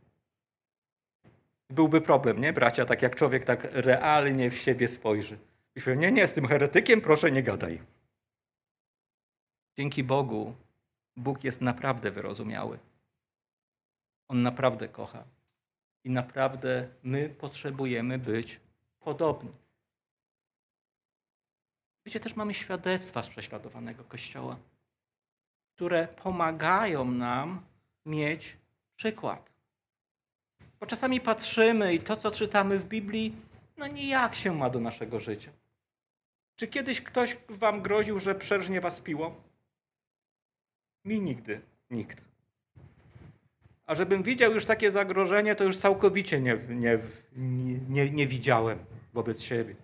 [1.70, 2.86] Byłby problem, nie, bracia?
[2.86, 5.38] Tak jak człowiek tak realnie w siebie spojrzy.
[5.76, 7.82] I nie, nie, z tym heretykiem proszę nie gadaj.
[9.78, 10.56] Dzięki Bogu
[11.16, 12.80] Bóg jest naprawdę wyrozumiały.
[14.28, 15.24] On naprawdę kocha.
[16.04, 18.60] I naprawdę my potrzebujemy być
[19.00, 19.52] podobni.
[22.06, 24.58] Wiecie, też mamy świadectwa z prześladowanego Kościoła,
[25.76, 27.62] które pomagają nam
[28.06, 28.58] mieć
[28.96, 29.52] przykład.
[30.80, 33.36] Bo czasami patrzymy i to, co czytamy w Biblii,
[33.78, 35.52] no nijak się ma do naszego życia.
[36.56, 39.42] Czy kiedyś ktoś wam groził, że przerżnie was piło?
[41.06, 42.37] Mi nigdy nikt.
[43.88, 47.00] A żebym widział już takie zagrożenie, to już całkowicie nie, nie,
[47.90, 48.80] nie, nie widziałem
[49.14, 49.76] wobec siebie.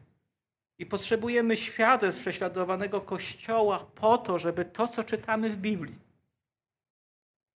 [0.80, 5.96] I potrzebujemy świadectw prześladowanego Kościoła po to, żeby to, co czytamy w Biblii,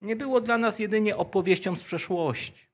[0.03, 2.67] nie było dla nas jedynie opowieścią z przeszłości,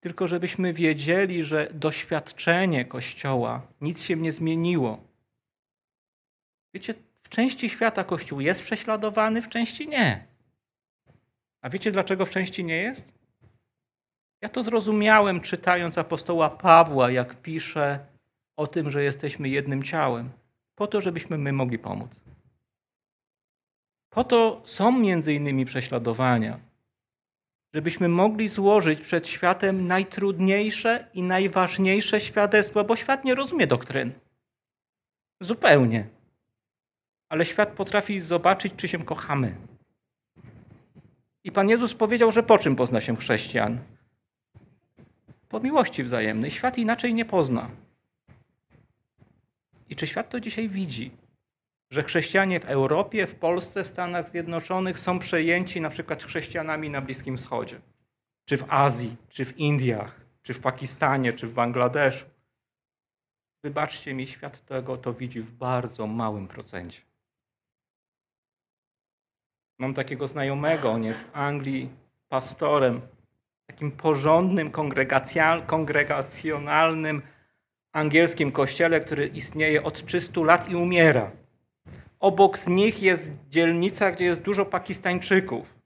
[0.00, 5.04] tylko żebyśmy wiedzieli, że doświadczenie Kościoła nic się nie zmieniło.
[6.74, 10.27] Wiecie, w części świata Kościół jest prześladowany, w części nie.
[11.60, 13.12] A wiecie, dlaczego w części nie jest?
[14.42, 18.06] Ja to zrozumiałem, czytając apostoła Pawła, jak pisze
[18.56, 20.30] o tym, że jesteśmy jednym ciałem,
[20.74, 22.24] po to, żebyśmy my mogli pomóc.
[24.10, 26.60] Po to są między innymi prześladowania,
[27.74, 34.12] żebyśmy mogli złożyć przed światem najtrudniejsze i najważniejsze świadectwo, bo świat nie rozumie doktryn.
[35.40, 36.18] Zupełnie
[37.28, 39.54] ale świat potrafi zobaczyć, czy się kochamy.
[41.48, 43.78] I Pan Jezus powiedział, że po czym pozna się chrześcijan?
[45.48, 46.50] Po miłości wzajemnej.
[46.50, 47.70] Świat inaczej nie pozna.
[49.88, 51.10] I czy świat to dzisiaj widzi?
[51.90, 57.00] Że chrześcijanie w Europie, w Polsce, w Stanach Zjednoczonych są przejęci na przykład chrześcijanami na
[57.00, 57.80] Bliskim Wschodzie,
[58.44, 62.26] czy w Azji, czy w Indiach, czy w Pakistanie, czy w Bangladeszu.
[63.64, 67.07] Wybaczcie mi, świat tego to widzi w bardzo małym procencie.
[69.78, 71.88] Mam takiego znajomego, on jest w Anglii
[72.28, 73.00] pastorem,
[73.66, 74.70] takim porządnym,
[75.66, 77.22] kongregacjonalnym
[77.92, 81.30] angielskim kościele, który istnieje od 300 lat i umiera.
[82.20, 85.78] Obok z nich jest dzielnica, gdzie jest dużo Pakistańczyków.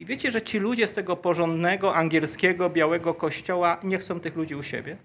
[0.00, 4.54] I wiecie, że ci ludzie z tego porządnego, angielskiego, białego kościoła nie chcą tych ludzi
[4.54, 4.96] u siebie?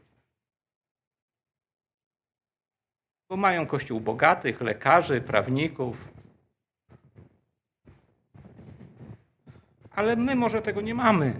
[3.29, 6.12] Bo mają kościół bogatych, lekarzy, prawników,
[9.95, 11.34] ale my może tego nie mamy.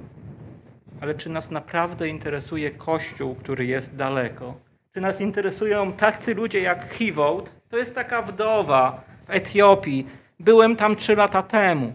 [1.02, 4.54] Ale czy nas naprawdę interesuje Kościół, który jest daleko?
[4.94, 7.62] Czy nas interesują tacy ludzie jak Hivold?
[7.70, 10.08] To jest taka wdowa w Etiopii.
[10.40, 11.94] Byłem tam trzy lata temu.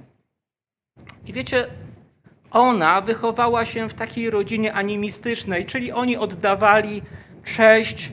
[1.26, 1.66] I wiecie,
[2.50, 7.02] ona wychowała się w takiej rodzinie animistycznej, czyli oni oddawali
[7.44, 8.12] cześć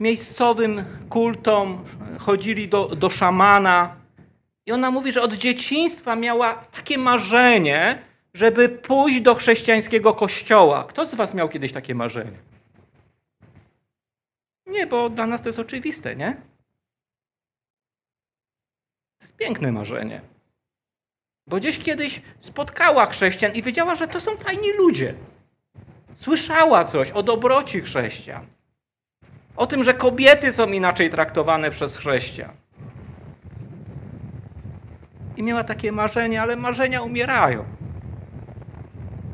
[0.00, 1.84] miejscowym kultom,
[2.18, 3.96] chodzili do, do szamana.
[4.66, 8.02] I ona mówi, że od dzieciństwa miała takie marzenie,
[8.34, 10.84] żeby pójść do chrześcijańskiego kościoła.
[10.84, 12.38] Kto z Was miał kiedyś takie marzenie?
[14.66, 16.32] Nie, bo dla nas to jest oczywiste, nie?
[19.18, 20.20] To jest piękne marzenie.
[21.46, 25.14] Bo gdzieś kiedyś spotkała chrześcijan i wiedziała, że to są fajni ludzie.
[26.14, 28.46] Słyszała coś o dobroci chrześcijan.
[29.56, 32.65] O tym, że kobiety są inaczej traktowane przez chrześcijan.
[35.36, 37.64] I miała takie marzenia, ale marzenia umierają.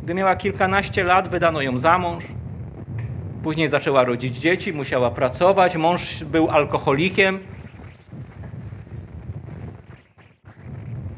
[0.02, 2.24] Gdy miała kilkanaście lat, wydano ją za mąż.
[3.42, 5.76] Później zaczęła rodzić dzieci, musiała pracować.
[5.76, 7.38] Mąż był alkoholikiem.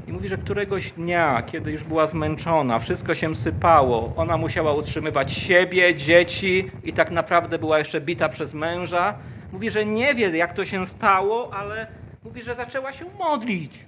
[0.07, 5.33] I mówi, że któregoś dnia, kiedy już była zmęczona, wszystko się sypało, ona musiała utrzymywać
[5.33, 9.19] siebie, dzieci i tak naprawdę była jeszcze bita przez męża.
[9.53, 11.87] Mówi, że nie wie, jak to się stało, ale
[12.25, 13.87] mówi, że zaczęła się modlić.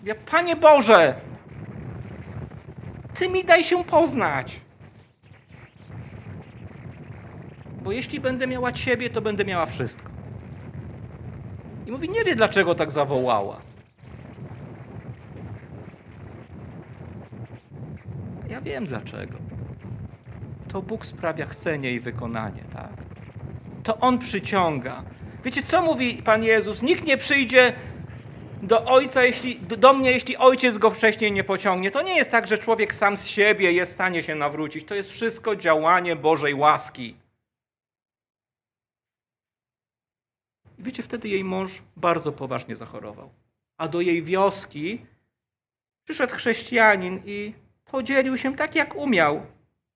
[0.00, 1.14] Mówi, Panie Boże,
[3.14, 4.60] Ty mi daj się poznać.
[7.82, 10.10] Bo jeśli będę miała Ciebie, to będę miała wszystko.
[11.86, 13.60] I mówi, nie wie, dlaczego tak zawołała.
[18.48, 19.38] Ja wiem dlaczego.
[20.68, 22.92] To Bóg sprawia chcenie i wykonanie, tak?
[23.82, 25.02] To On przyciąga.
[25.44, 26.82] Wiecie, co mówi Pan Jezus?
[26.82, 27.72] Nikt nie przyjdzie
[28.62, 31.90] do Ojca, jeśli, do mnie, jeśli Ojciec go wcześniej nie pociągnie.
[31.90, 34.84] To nie jest tak, że człowiek sam z siebie jest w stanie się nawrócić.
[34.84, 37.16] To jest wszystko działanie Bożej łaski.
[40.78, 43.30] Wiecie, wtedy jej mąż bardzo poważnie zachorował.
[43.76, 45.06] A do jej wioski
[46.04, 49.46] przyszedł chrześcijanin i podzielił się tak, jak umiał.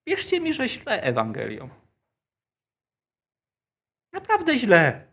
[0.07, 1.69] Wierzcie mi, że źle Ewangelią.
[4.13, 5.12] Naprawdę źle.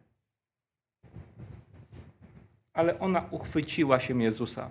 [2.79, 4.69] Ale ona uchwyciła się Jezusa.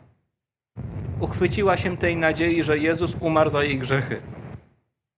[1.20, 4.20] Uchwyciła się tej nadziei, że Jezus umarł za jej grzechy.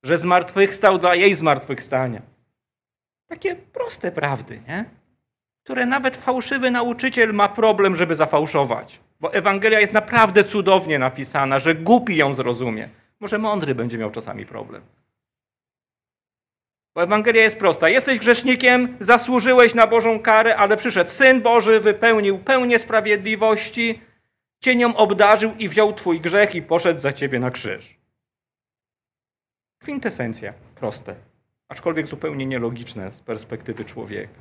[0.03, 2.23] Że zmartwychwstał dla jej zmartwychwstania.
[3.29, 4.85] Takie proste prawdy, nie?
[5.65, 9.01] Które nawet fałszywy nauczyciel ma problem, żeby zafałszować.
[9.21, 12.89] Bo Ewangelia jest naprawdę cudownie napisana, że głupi ją zrozumie.
[13.21, 14.83] Może mądry będzie miał czasami problem.
[16.95, 17.89] Bo Ewangelia jest prosta.
[17.89, 24.01] Jesteś grzesznikiem, zasłużyłeś na Bożą karę, ale przyszedł Syn Boży, wypełnił pełnię sprawiedliwości,
[24.61, 28.01] cię nią obdarzył i wziął twój grzech i poszedł za ciebie na krzyż.
[29.79, 30.55] Kwintesencja.
[30.75, 31.15] Proste.
[31.69, 34.41] Aczkolwiek zupełnie nielogiczne z perspektywy człowieka.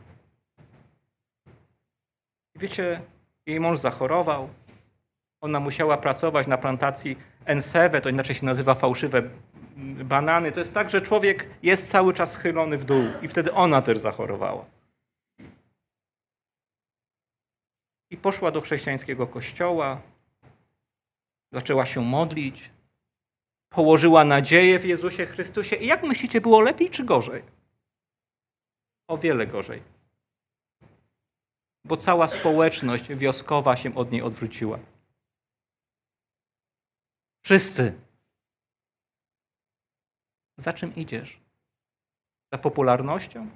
[2.56, 3.02] Wiecie,
[3.46, 4.50] jej mąż zachorował,
[5.42, 9.24] ona musiała pracować na plantacji Enseve, to inaczej się nazywa fałszywe
[10.04, 10.52] banany.
[10.52, 13.98] To jest tak, że człowiek jest cały czas chylony w dół i wtedy ona też
[13.98, 14.66] zachorowała.
[18.12, 20.02] I poszła do chrześcijańskiego kościoła,
[21.52, 22.70] zaczęła się modlić,
[23.70, 25.76] położyła nadzieję w Jezusie Chrystusie.
[25.76, 27.44] I jak myślicie, było lepiej czy gorzej?
[29.08, 29.84] O wiele gorzej.
[31.86, 34.80] Bo cała społeczność wioskowa się od niej odwróciła.
[37.46, 38.09] Wszyscy.
[40.60, 41.40] Za czym idziesz?
[42.54, 43.48] Za popularnością?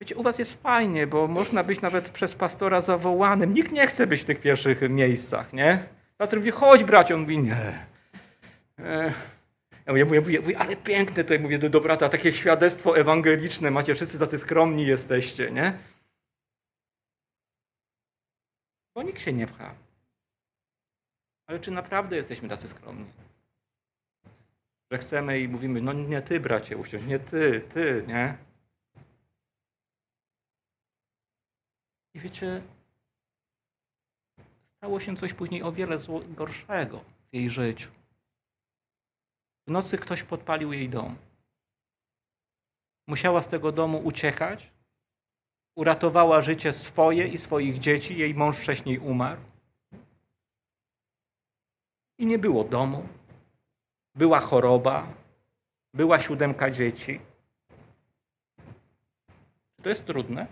[0.00, 3.54] Wiecie, u was jest fajnie, bo można być nawet przez pastora zawołanym.
[3.54, 5.86] Nikt nie chce być w tych pierwszych miejscach, nie?
[6.16, 7.14] Pastor mówi, chodź bracie.
[7.14, 7.86] On mówi, nie.
[8.78, 9.12] E,
[9.86, 13.94] ja mówię, mówię, mówię, mówię, ale piękne to mówię do brata, takie świadectwo ewangeliczne macie,
[13.94, 15.78] wszyscy tacy skromni jesteście, nie?
[18.94, 19.74] Bo nikt się nie pcha.
[21.46, 23.06] Ale czy naprawdę jesteśmy tacy skromni?
[24.90, 28.38] Że chcemy i mówimy, no nie ty, bracie, usiądź, nie ty, ty, nie?
[32.14, 32.62] I wiecie,
[34.76, 35.96] stało się coś później o wiele
[36.28, 37.90] gorszego w jej życiu.
[39.66, 41.16] W nocy ktoś podpalił jej dom.
[43.06, 44.72] Musiała z tego domu uciekać.
[45.76, 48.18] Uratowała życie swoje i swoich dzieci.
[48.18, 49.40] Jej mąż wcześniej umarł
[52.18, 53.08] i nie było domu.
[54.14, 55.06] Była choroba,
[55.94, 57.20] była siódemka dzieci.
[59.76, 60.46] Czy to jest trudne?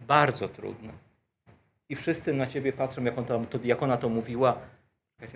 [0.00, 0.92] Bardzo trudne.
[1.88, 4.58] I wszyscy na ciebie patrzą, jak, on to, jak ona to mówiła.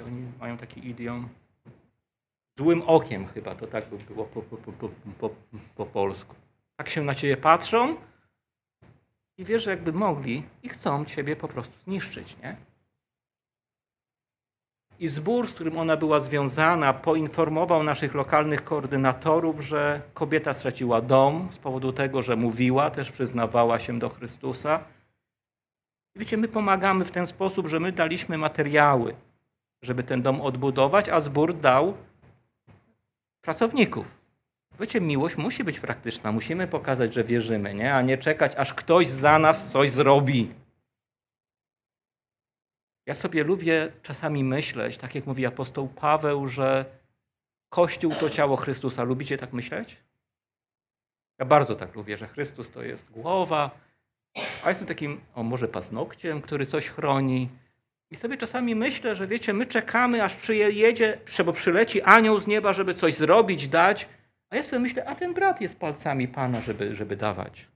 [0.06, 1.28] Oni mają taki idiom.
[2.58, 4.88] Złym okiem chyba, to tak by było po, po, po,
[5.18, 5.30] po,
[5.76, 6.34] po polsku.
[6.76, 7.96] Tak się na ciebie patrzą
[9.38, 12.56] i wiesz, że jakby mogli i chcą ciebie po prostu zniszczyć, nie?
[15.00, 21.48] I zbór, z którym ona była związana, poinformował naszych lokalnych koordynatorów, że kobieta straciła dom
[21.50, 24.80] z powodu tego, że mówiła, też przyznawała się do Chrystusa.
[26.16, 29.14] Wiecie, my pomagamy w ten sposób, że my daliśmy materiały,
[29.82, 31.94] żeby ten dom odbudować, a zbór dał
[33.40, 34.06] pracowników.
[34.80, 36.32] Wiecie, miłość musi być praktyczna.
[36.32, 37.94] Musimy pokazać, że wierzymy, nie?
[37.94, 40.50] a nie czekać, aż ktoś za nas coś zrobi.
[43.06, 46.84] Ja sobie lubię czasami myśleć, tak jak mówi apostoł Paweł, że
[47.68, 49.02] Kościół to ciało Chrystusa.
[49.02, 49.96] Lubicie tak myśleć?
[51.38, 53.70] Ja bardzo tak lubię, że Chrystus to jest głowa,
[54.64, 57.48] a jestem takim, o może paznokciem, który coś chroni.
[58.10, 62.72] I sobie czasami myślę, że wiecie, my czekamy, aż przyjedzie, bo przyleci anioł z nieba,
[62.72, 64.08] żeby coś zrobić, dać,
[64.50, 67.66] a ja sobie myślę, a ten brat jest palcami Pana, żeby, żeby dawać.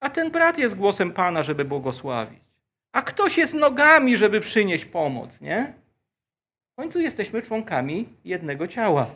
[0.00, 2.45] A ten brat jest głosem Pana, żeby błogosławić.
[2.92, 5.74] A ktoś jest nogami, żeby przynieść pomoc, nie?
[6.72, 9.10] W końcu jesteśmy członkami jednego ciała.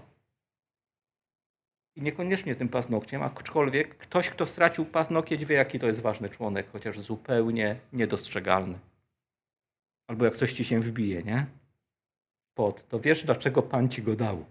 [1.96, 6.70] I niekoniecznie tym paznokciem, aczkolwiek ktoś, kto stracił paznokieć, wie, jaki to jest ważny członek,
[6.72, 8.78] chociaż zupełnie niedostrzegalny.
[10.08, 11.46] Albo jak coś ci się wbije, nie?
[12.54, 14.44] Pod, to wiesz, dlaczego Pan ci go dał.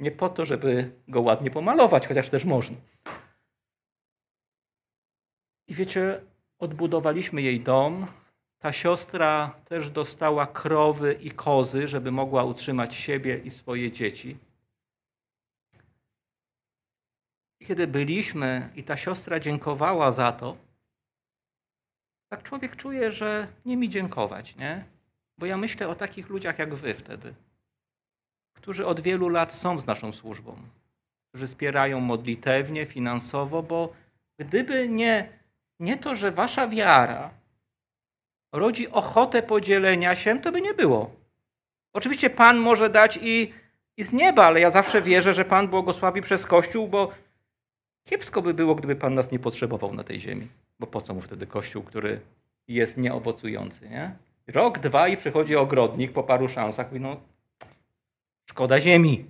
[0.00, 2.76] Nie po to, żeby go ładnie pomalować, chociaż też można.
[5.68, 6.20] I wiecie,
[6.58, 8.06] odbudowaliśmy jej dom.
[8.62, 14.38] Ta siostra też dostała krowy i kozy, żeby mogła utrzymać siebie i swoje dzieci.
[17.60, 20.56] I kiedy byliśmy i ta siostra dziękowała za to,
[22.28, 24.84] tak człowiek czuje, że nie mi dziękować, nie?
[25.38, 27.34] Bo ja myślę o takich ludziach jak wy wtedy
[28.62, 30.56] którzy od wielu lat są z naszą służbą,
[31.28, 33.92] którzy wspierają modlitewnie, finansowo, bo
[34.38, 35.28] gdyby nie,
[35.80, 37.30] nie to, że wasza wiara
[38.52, 41.10] rodzi ochotę podzielenia się, to by nie było.
[41.92, 43.52] Oczywiście Pan może dać i,
[43.96, 47.10] i z nieba, ale ja zawsze wierzę, że Pan błogosławi przez Kościół, bo
[48.04, 50.48] kiepsko by było, gdyby Pan nas nie potrzebował na tej ziemi.
[50.78, 52.20] Bo po co mu wtedy Kościół, który
[52.68, 54.16] jest nieowocujący, nie?
[54.46, 57.16] Rok, dwa i przychodzi ogrodnik po paru szansach, mówi, no
[58.52, 59.24] Szkoda ziemi.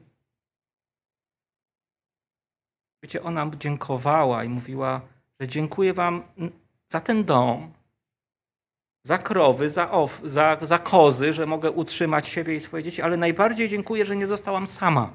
[3.03, 5.01] Wiecie, ona dziękowała i mówiła,
[5.41, 6.23] że dziękuję wam
[6.89, 7.73] za ten dom,
[9.03, 13.17] za krowy, za, ow, za, za kozy, że mogę utrzymać siebie i swoje dzieci, ale
[13.17, 15.13] najbardziej dziękuję, że nie zostałam sama.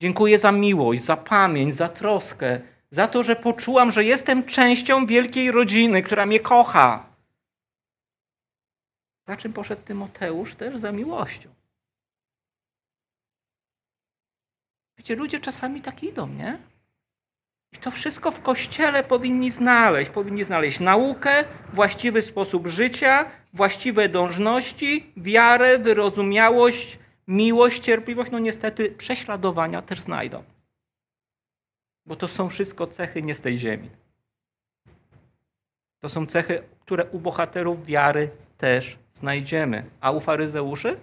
[0.00, 2.60] Dziękuję za miłość, za pamięć, za troskę,
[2.90, 7.06] za to, że poczułam, że jestem częścią wielkiej rodziny, która mnie kocha.
[9.26, 10.54] Za czym poszedł Tymoteusz?
[10.54, 11.48] Też za miłością.
[14.98, 16.58] Wiecie, ludzie czasami tak idą, nie?
[17.74, 20.10] I to wszystko w kościele powinni znaleźć.
[20.10, 26.98] Powinni znaleźć naukę, właściwy sposób życia, właściwe dążności, wiarę, wyrozumiałość,
[27.28, 28.30] miłość, cierpliwość.
[28.30, 30.44] No niestety prześladowania też znajdą.
[32.06, 33.90] Bo to są wszystko cechy nie z tej ziemi.
[36.00, 39.90] To są cechy, które u bohaterów wiary też znajdziemy.
[40.00, 41.00] A u faryzeuszy?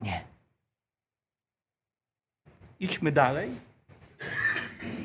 [0.00, 0.24] Nie.
[2.80, 3.50] Idźmy dalej.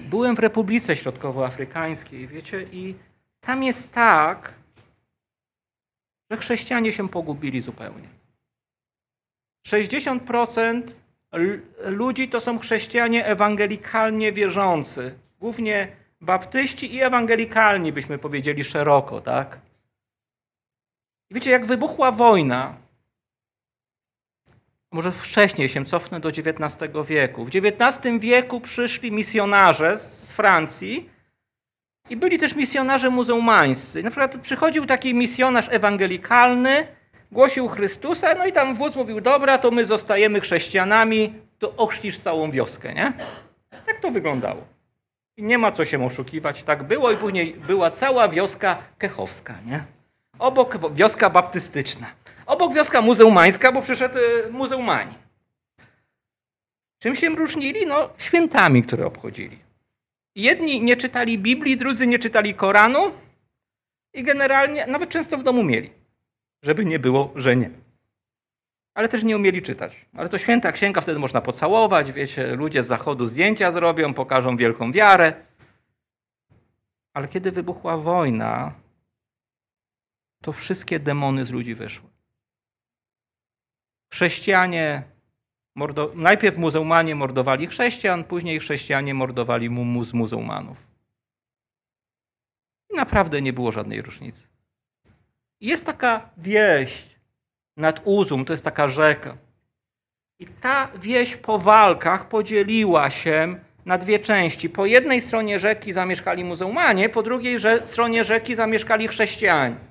[0.10, 2.96] Byłem w Republice Środkowoafrykańskiej, wiecie, i
[3.42, 4.54] tam jest tak,
[6.32, 8.10] że chrześcijanie się pogubili zupełnie.
[9.68, 10.82] 60%
[11.86, 15.16] ludzi to są chrześcijanie ewangelikalnie wierzący.
[15.40, 15.88] Głównie
[16.22, 19.60] baptyści i ewangelikalni, byśmy powiedzieli szeroko, tak?
[21.30, 22.78] I wiecie, jak wybuchła wojna,
[24.92, 27.46] może wcześniej się cofnę do XIX wieku.
[27.46, 31.10] W XIX wieku przyszli misjonarze z Francji
[32.10, 34.04] i byli też misjonarze muzułmańscy.
[34.04, 36.88] Na przykład przychodził taki misjonarz ewangelikalny,
[37.32, 42.52] głosił Chrystusa, no i tam wódz mówił, dobra, to my zostajemy chrześcijanami, to ochrzcisz całą
[42.52, 43.14] wioskę, nie?
[43.86, 44.64] Tak to wyglądało.
[45.38, 49.84] I nie ma co się oszukiwać, tak było i później była cała wioska kechowska, nie?
[50.40, 52.08] Obok wioska baptystyczna.
[52.50, 55.14] Obok wioska muzułmańska, bo przyszedł y, muzułmani.
[57.00, 57.86] Czym się różnili?
[57.86, 59.60] No, świętami, które obchodzili.
[60.36, 63.12] Jedni nie czytali Biblii, drudzy nie czytali Koranu
[64.14, 65.90] i generalnie nawet często w domu mieli,
[66.64, 67.70] żeby nie było, że nie.
[68.94, 70.06] Ale też nie umieli czytać.
[70.14, 74.92] Ale to święta księga, wtedy można pocałować, wiecie, ludzie z zachodu zdjęcia zrobią, pokażą wielką
[74.92, 75.34] wiarę.
[77.14, 78.74] Ale kiedy wybuchła wojna,
[80.42, 82.19] to wszystkie demony z ludzi wyszły.
[84.10, 85.04] Chrześcijanie,
[85.76, 86.12] mordo...
[86.16, 90.88] najpierw muzułmanie mordowali chrześcijan, później chrześcijanie mordowali mu z muzułmanów.
[92.90, 94.48] I naprawdę nie było żadnej różnicy.
[95.62, 97.20] Jest taka wieść
[97.78, 99.38] nad Uzum, to jest taka rzeka.
[100.40, 104.70] I ta wieś po walkach podzieliła się na dwie części.
[104.70, 109.89] Po jednej stronie rzeki zamieszkali muzułmanie, po drugiej stronie rzeki zamieszkali chrześcijanie.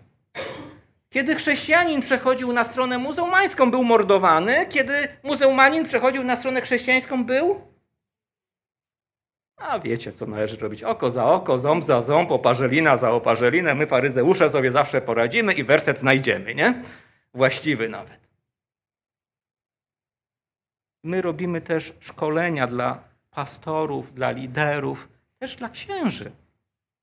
[1.11, 4.67] Kiedy chrześcijanin przechodził na stronę muzułmańską, był mordowany.
[4.67, 7.61] Kiedy muzułmanin przechodził na stronę chrześcijańską, był.
[9.57, 10.83] A wiecie, co należy robić.
[10.83, 13.75] Oko za oko, ząb za ząb, oparzelina za oparzelinę.
[13.75, 16.83] My, faryzeusze, sobie zawsze poradzimy i werset znajdziemy, nie?
[17.35, 18.29] Właściwy nawet.
[21.05, 26.33] My robimy też szkolenia dla pastorów, dla liderów, też dla księży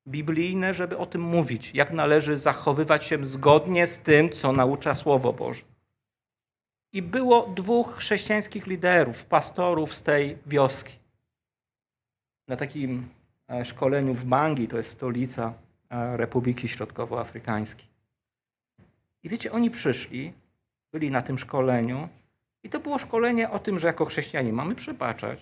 [0.08, 5.34] biblijne, żeby o tym mówić, jak należy zachowywać się zgodnie z tym, co naucza Słowo
[5.34, 5.64] Boże.
[6.94, 10.94] I było dwóch chrześcijańskich liderów, pastorów z tej wioski.
[12.48, 13.10] Na takim
[13.50, 15.54] e, szkoleniu w Bangi, to jest stolica
[15.90, 17.88] e, Republiki Środkowoafrykańskiej.
[19.24, 20.34] I wiecie, oni przyszli,
[20.92, 22.10] byli na tym szkoleniu,
[22.64, 25.40] i to było szkolenie o tym, że jako chrześcijanie mamy przebaczać.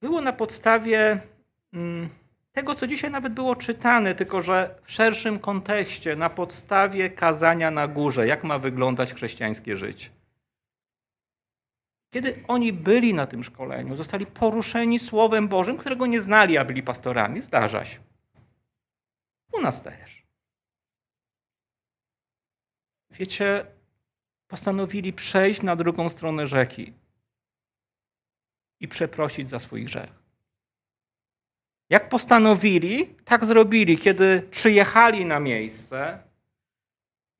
[0.00, 1.20] Było na podstawie
[2.52, 7.88] tego, co dzisiaj nawet było czytane, tylko że w szerszym kontekście, na podstawie kazania na
[7.88, 10.10] górze, jak ma wyglądać chrześcijańskie życie.
[12.10, 16.82] Kiedy oni byli na tym szkoleniu, zostali poruszeni Słowem Bożym, którego nie znali, a byli
[16.82, 17.98] pastorami, zdarza się.
[19.52, 20.26] U nas też.
[23.10, 23.66] Wiecie,
[24.48, 26.92] postanowili przejść na drugą stronę rzeki
[28.80, 30.27] i przeprosić za swój grzech.
[31.90, 36.18] Jak postanowili, tak zrobili, kiedy przyjechali na miejsce,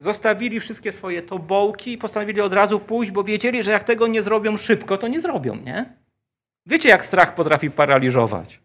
[0.01, 4.23] zostawili wszystkie swoje tobołki i postanowili od razu pójść, bo wiedzieli, że jak tego nie
[4.23, 5.93] zrobią szybko, to nie zrobią, nie?
[6.67, 8.61] Wiecie, jak strach potrafi paraliżować.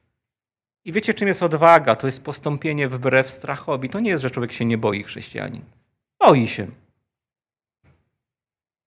[0.86, 1.95] I wiecie, czym jest odwaga?
[1.95, 3.89] To jest postąpienie wbrew strachowi.
[3.89, 5.61] To nie jest, że człowiek się nie boi chrześcijanin.
[6.19, 6.67] Boi się.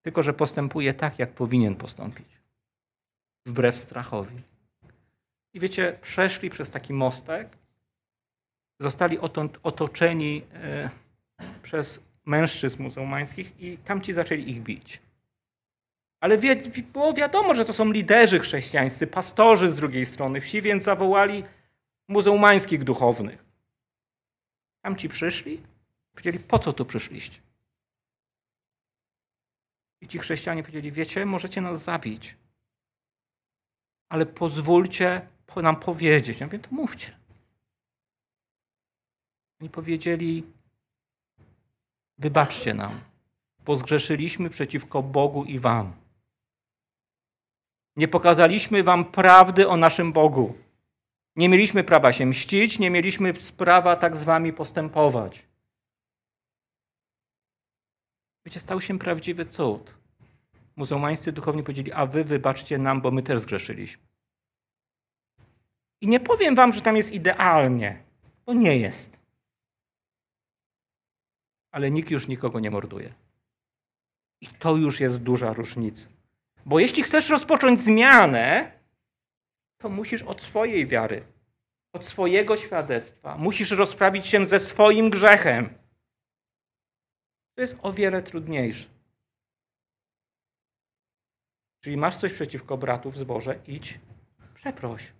[0.03, 2.26] Tylko, że postępuje tak, jak powinien postąpić.
[3.47, 4.42] Wbrew strachowi.
[5.57, 7.49] I wiecie, przeszli przez taki mostek,
[8.81, 9.19] zostali
[9.63, 10.91] otoczeni e,
[11.63, 15.01] przez mężczyzn muzułmańskich i tamci zaczęli ich bić.
[16.21, 16.57] Ale wie,
[16.93, 21.45] było wiadomo, że to są liderzy chrześcijańscy, pastorzy z drugiej strony wsi, więc zawołali
[22.09, 23.45] muzułmańskich duchownych.
[24.85, 25.63] Tamci przyszli,
[26.13, 27.41] powiedzieli, po co tu przyszliście?
[30.01, 32.37] I ci chrześcijanie powiedzieli, wiecie, możecie nas zabić,
[34.09, 36.40] ale pozwólcie nam powiedzieć.
[36.40, 37.18] Ja mówię, to mówcie.
[39.61, 40.44] Oni powiedzieli,
[42.18, 43.01] wybaczcie nam,
[43.64, 45.92] bo zgrzeszyliśmy przeciwko Bogu i wam.
[47.97, 50.59] Nie pokazaliśmy wam prawdy o naszym Bogu.
[51.36, 55.47] Nie mieliśmy prawa się mścić, nie mieliśmy prawa tak z wami postępować.
[58.47, 59.99] Wiecie, stał się prawdziwy cud.
[60.76, 64.03] Muzułmańscy duchowni powiedzieli, a wy wybaczcie nam, bo my też zgrzeszyliśmy.
[66.01, 68.03] I nie powiem wam, że tam jest idealnie,
[68.47, 69.20] bo nie jest.
[71.70, 73.14] Ale nikt już nikogo nie morduje.
[74.40, 76.09] I to już jest duża różnica.
[76.66, 78.72] Bo jeśli chcesz rozpocząć zmianę,
[79.78, 81.26] to musisz od swojej wiary,
[81.92, 85.78] od swojego świadectwa, musisz rozprawić się ze swoim grzechem.
[87.55, 88.88] To jest o wiele trudniejsze.
[91.80, 94.01] Czyli masz coś przeciwko bratu w zborze, idź,
[94.55, 95.12] przeproś.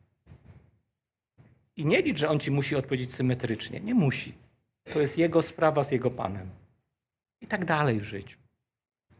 [1.77, 3.81] I nie licz, że on ci musi odpowiedzieć symetrycznie.
[3.81, 4.33] Nie musi.
[4.93, 6.51] To jest jego sprawa z jego panem.
[7.41, 8.39] I tak dalej w życiu.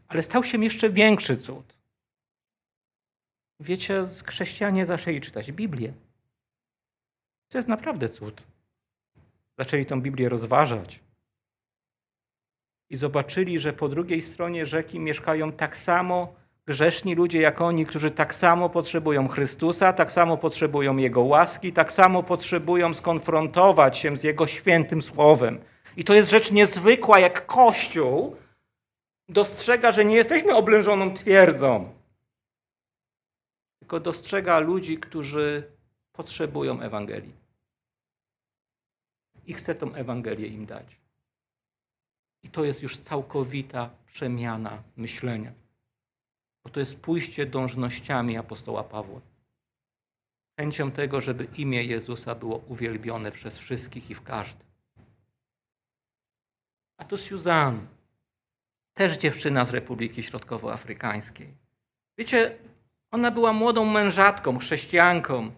[0.07, 1.77] Ale stał się jeszcze większy cud.
[3.59, 5.93] Wiecie, chrześcijanie zaczęli czytać Biblię.
[7.49, 8.47] To jest naprawdę cud.
[9.57, 10.99] Zaczęli tą Biblię rozważać.
[12.89, 16.35] I zobaczyli, że po drugiej stronie rzeki mieszkają tak samo
[16.67, 21.91] grzeszni ludzie jak oni, którzy tak samo potrzebują Chrystusa, tak samo potrzebują Jego łaski, tak
[21.91, 25.59] samo potrzebują skonfrontować się z Jego świętym słowem.
[25.97, 28.35] I to jest rzecz niezwykła, jak Kościół
[29.29, 31.93] dostrzega, że nie jesteśmy oblężoną twierdzą,
[33.79, 35.63] tylko dostrzega ludzi, którzy
[36.11, 37.35] potrzebują Ewangelii.
[39.45, 40.97] I chce tą Ewangelię im dać.
[42.43, 45.66] I to jest już całkowita przemiana myślenia
[46.67, 49.21] bo to jest pójście dążnościami apostoła Pawła.
[50.59, 54.67] Chęcią tego, żeby imię Jezusa było uwielbione przez wszystkich i w każdym.
[56.97, 57.79] A to Suzanne,
[58.93, 61.53] też dziewczyna z Republiki Środkowoafrykańskiej.
[62.17, 62.57] Wiecie,
[63.11, 65.51] ona była młodą mężatką, chrześcijanką.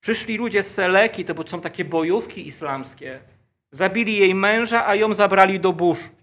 [0.00, 3.20] Przyszli ludzie z Seleki, to są takie bojówki islamskie.
[3.70, 6.21] Zabili jej męża, a ją zabrali do buszu.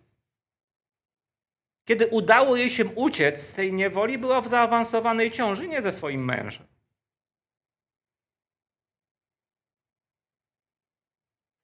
[1.90, 6.26] Kiedy udało jej się uciec z tej niewoli, była w zaawansowanej ciąży, nie ze swoim
[6.26, 6.68] mężem.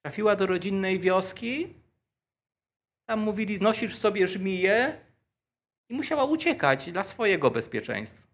[0.02, 1.74] Trafiła do rodzinnej wioski,
[3.04, 5.00] tam mówili, nosisz sobie żmiję
[5.88, 8.26] i musiała uciekać dla swojego bezpieczeństwa.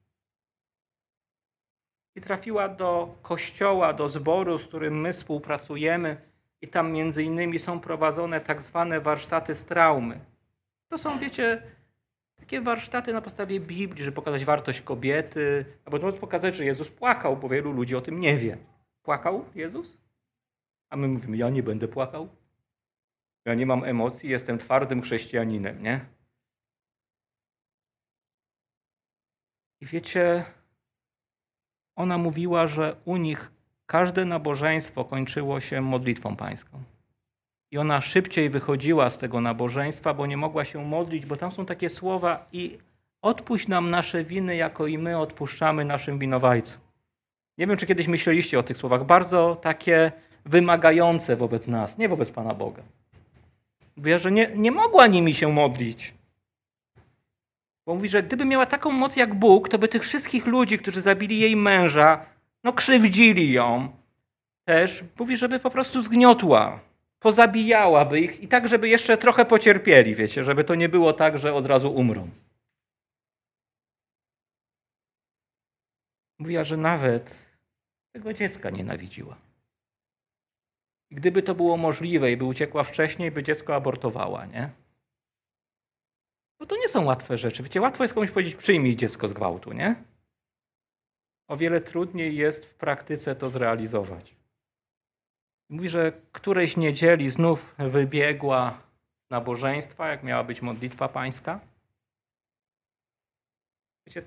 [2.15, 6.17] I trafiła do kościoła, do zboru, z którym my współpracujemy
[6.61, 10.21] i tam między innymi są prowadzone tak zwane warsztaty z traumy.
[10.89, 11.63] To są, wiecie,
[12.43, 17.49] takie warsztaty na podstawie Biblii, żeby pokazać wartość kobiety, albo pokazać, że Jezus płakał, bo
[17.49, 18.59] wielu ludzi o tym nie wie.
[19.03, 19.99] Płakał Jezus?
[20.91, 22.29] A my mówimy, ja nie będę płakał.
[23.45, 26.07] Ja nie mam emocji, jestem twardym chrześcijaninem, nie?
[29.81, 30.45] I wiecie,
[31.97, 33.53] ona mówiła, że u nich
[33.87, 36.83] każde nabożeństwo kończyło się modlitwą pańską.
[37.73, 41.67] I ona szybciej wychodziła z tego nabożeństwa, bo nie mogła się modlić, bo tam są
[41.67, 42.79] takie słowa i
[43.23, 46.81] odpuść nam nasze winy, jako i my odpuszczamy naszym winowajcom.
[47.59, 49.05] Nie wiem, czy kiedyś myśleliście o tych słowach.
[49.05, 50.13] Bardzo takie
[50.45, 52.83] wymagające wobec nas, nie wobec Pana Boga.
[53.97, 56.15] Mówię, że nie, nie mogła nimi się modlić.
[57.87, 61.01] Bo mówi, że gdyby miała taką moc jak Bóg, to by tych wszystkich ludzi, którzy
[61.01, 62.25] zabili jej męża,
[62.65, 63.89] no krzywdzili ją,
[64.65, 66.81] też mówi, żeby po prostu zgniotła,
[67.23, 71.55] pozabijałaby ich i tak, żeby jeszcze trochę pocierpieli, wiecie, żeby to nie było tak, że
[71.55, 72.31] od razu umrą.
[76.39, 77.51] Mówiła, że nawet
[78.13, 79.37] tego dziecka nienawidziła.
[81.11, 84.71] Gdyby to było możliwe i by uciekła wcześniej, by dziecko abortowała, nie?
[86.59, 87.63] Bo to nie są łatwe rzeczy.
[87.63, 89.95] Wiecie, łatwo jest komuś powiedzieć, przyjmij dziecko z gwałtu, nie?
[91.49, 94.42] O wiele trudniej jest w praktyce to zrealizować.
[95.73, 98.79] Mówi, że którejś niedzieli znów wybiegła
[99.27, 101.61] z nabożeństwa, jak miała być modlitwa pańska.
[104.07, 104.23] Wiecie,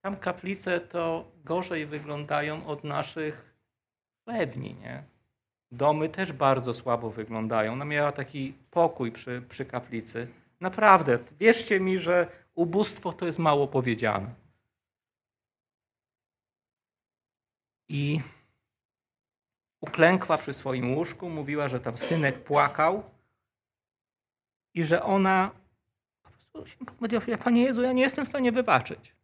[0.00, 3.54] tam kaplice to gorzej wyglądają od naszych
[4.24, 5.04] chlewni, nie?
[5.72, 7.72] Domy też bardzo słabo wyglądają.
[7.72, 10.28] Ona miała taki pokój przy, przy kaplicy.
[10.60, 14.34] Naprawdę, wierzcie mi, że ubóstwo to jest mało powiedziane.
[17.88, 18.20] I
[19.84, 23.02] uklękła przy swoim łóżku, mówiła, że tam synek płakał
[24.74, 25.50] i że ona
[26.22, 29.14] po prostu się pomodliła, Panie Jezu, ja nie jestem w stanie wybaczyć.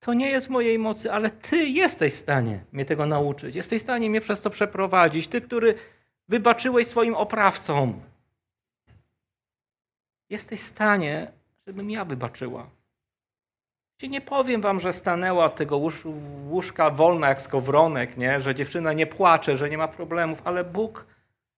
[0.00, 3.56] To nie jest mojej mocy, ale Ty jesteś w stanie mnie tego nauczyć.
[3.56, 5.28] Jesteś w stanie mnie przez to przeprowadzić.
[5.28, 5.74] Ty, który
[6.28, 8.00] wybaczyłeś swoim oprawcom.
[10.30, 11.32] Jesteś w stanie,
[11.66, 12.70] żebym ja wybaczyła.
[14.02, 15.80] Nie powiem wam, że stanęła od tego
[16.50, 18.40] łóżka wolna jak skowronek, nie?
[18.40, 21.06] że dziewczyna nie płacze, że nie ma problemów, ale Bóg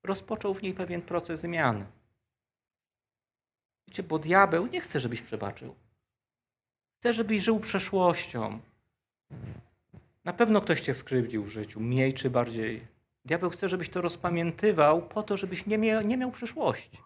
[0.04, 1.86] rozpoczął w niej pewien proces zmiany.
[3.88, 5.74] Wiecie, bo diabeł nie chce, żebyś przebaczył.
[7.00, 8.60] Chce, żebyś żył przeszłością.
[10.24, 12.86] Na pewno ktoś cię skrzywdził w życiu, mniej czy bardziej.
[13.24, 16.98] Diabeł chce, żebyś to rozpamiętywał po to, żebyś nie miał, nie miał przyszłości.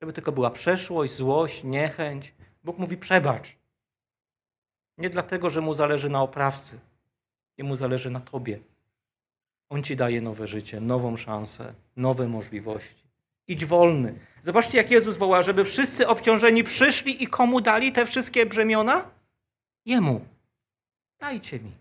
[0.00, 2.34] Żeby tylko była przeszłość, złość, niechęć.
[2.64, 3.63] Bóg mówi przebacz.
[4.98, 6.80] Nie dlatego, że mu zależy na oprawcy.
[7.58, 8.58] Jemu zależy na tobie.
[9.68, 13.04] On ci daje nowe życie, nową szansę, nowe możliwości.
[13.48, 14.18] Idź wolny.
[14.42, 19.10] Zobaczcie, jak Jezus woła, żeby wszyscy obciążeni przyszli i komu dali te wszystkie brzemiona?
[19.84, 20.26] Jemu.
[21.18, 21.72] Dajcie mi.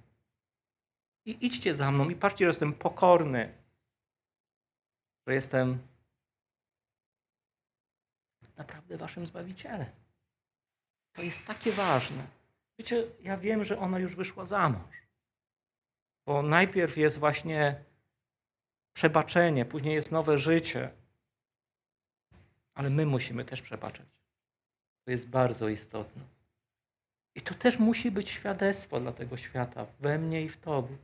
[1.25, 3.53] I idźcie za mną i patrzcie, że jestem pokorny,
[5.27, 5.79] że jestem
[8.57, 9.85] naprawdę waszym Zbawicielem.
[11.13, 12.23] To jest takie ważne.
[12.79, 15.03] Wiecie, ja wiem, że ona już wyszła za mąż.
[16.25, 17.83] Bo najpierw jest właśnie
[18.93, 20.91] przebaczenie, później jest nowe życie.
[22.73, 24.07] Ale my musimy też przebaczać.
[25.05, 26.21] To jest bardzo istotne.
[27.35, 30.97] I to też musi być świadectwo dla tego świata, we mnie i w Tobie.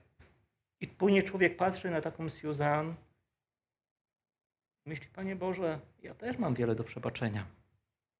[0.82, 2.96] I później człowiek patrzy na taką Susan
[4.90, 7.46] myśli, Panie Boże, ja też mam wiele do przebaczenia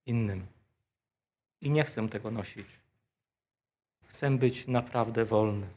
[0.06, 0.48] innym.
[1.62, 2.68] I nie chcę tego nosić.
[4.10, 5.68] Chcę być naprawdę wolny.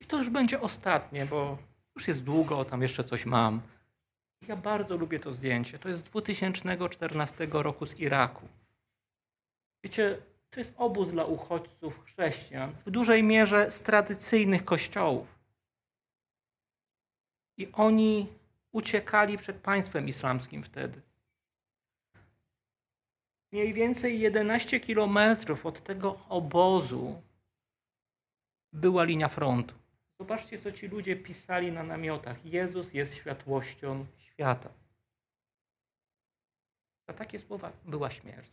[0.00, 1.58] I to już będzie ostatnie, bo
[1.96, 3.60] już jest długo, tam jeszcze coś mam.
[4.48, 5.78] Ja bardzo lubię to zdjęcie.
[5.78, 8.48] To jest z 2014 roku z Iraku.
[9.84, 15.26] Wiecie, to jest obóz dla uchodźców chrześcijan, w dużej mierze z tradycyjnych kościołów.
[17.56, 18.32] I oni
[18.72, 21.00] uciekali przed państwem islamskim wtedy.
[23.54, 27.22] Mniej więcej 11 kilometrów od tego obozu
[28.72, 29.74] była linia frontu.
[30.20, 32.46] Zobaczcie, co ci ludzie pisali na namiotach.
[32.46, 34.68] Jezus jest światłością świata.
[37.08, 38.50] Za takie słowa była śmierć.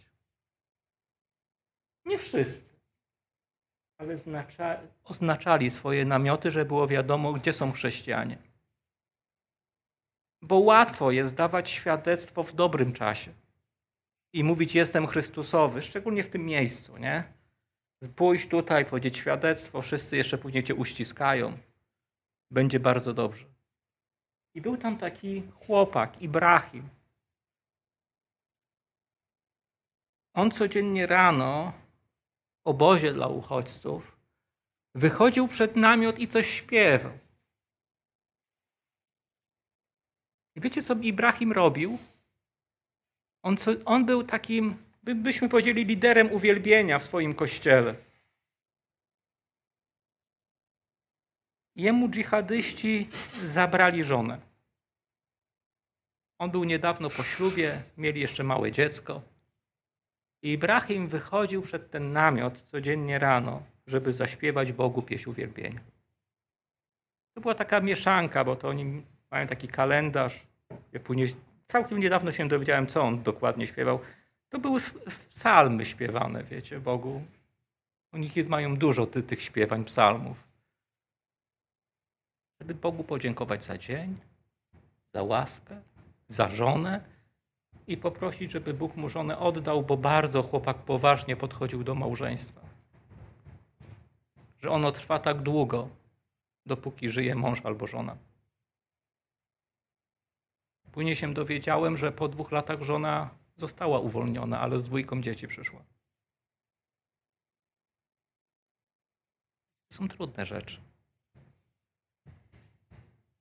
[2.06, 2.76] Nie wszyscy,
[3.98, 4.18] ale
[5.04, 8.38] oznaczali swoje namioty, żeby było wiadomo, gdzie są chrześcijanie.
[10.42, 13.41] Bo łatwo jest dawać świadectwo w dobrym czasie
[14.34, 17.24] i mówić jestem Chrystusowy, szczególnie w tym miejscu, nie?
[18.16, 21.58] Pójść tutaj, powiedzieć świadectwo, wszyscy jeszcze później cię uściskają.
[22.52, 23.46] Będzie bardzo dobrze.
[24.54, 26.90] I był tam taki chłopak, Ibrahim.
[30.34, 31.74] On codziennie rano
[32.64, 34.18] w obozie dla uchodźców
[34.96, 37.18] wychodził przed namiot i coś śpiewał.
[40.56, 41.98] I wiecie, co Ibrahim robił?
[43.44, 47.96] On, on był takim, by, byśmy powiedzieli, liderem uwielbienia w swoim kościele.
[51.76, 53.10] Jemu dżihadyści
[53.44, 54.40] zabrali żonę.
[56.38, 59.22] On był niedawno po ślubie, mieli jeszcze małe dziecko.
[60.42, 65.80] I Ibrahim wychodził przed ten namiot codziennie rano, żeby zaśpiewać Bogu pieśń uwielbienia.
[67.34, 70.44] To była taka mieszanka, bo to oni mają taki kalendarz.
[70.94, 71.28] Ja później
[71.72, 74.00] całkiem niedawno się dowiedziałem, co on dokładnie śpiewał.
[74.50, 74.82] To były
[75.34, 77.24] psalmy śpiewane, wiecie, Bogu.
[78.12, 80.44] Oni mają dużo ty, tych śpiewań, psalmów.
[82.60, 84.18] Żeby Bogu podziękować za dzień,
[85.14, 85.82] za łaskę,
[86.28, 87.02] za żonę
[87.88, 92.62] i poprosić, żeby Bóg mu żonę oddał, bo bardzo chłopak poważnie podchodził do małżeństwa.
[94.60, 95.90] Że ono trwa tak długo,
[96.66, 98.31] dopóki żyje mąż albo żona.
[100.92, 105.84] Później się dowiedziałem, że po dwóch latach żona została uwolniona, ale z dwójką dzieci przyszła.
[109.88, 110.82] To są trudne rzeczy.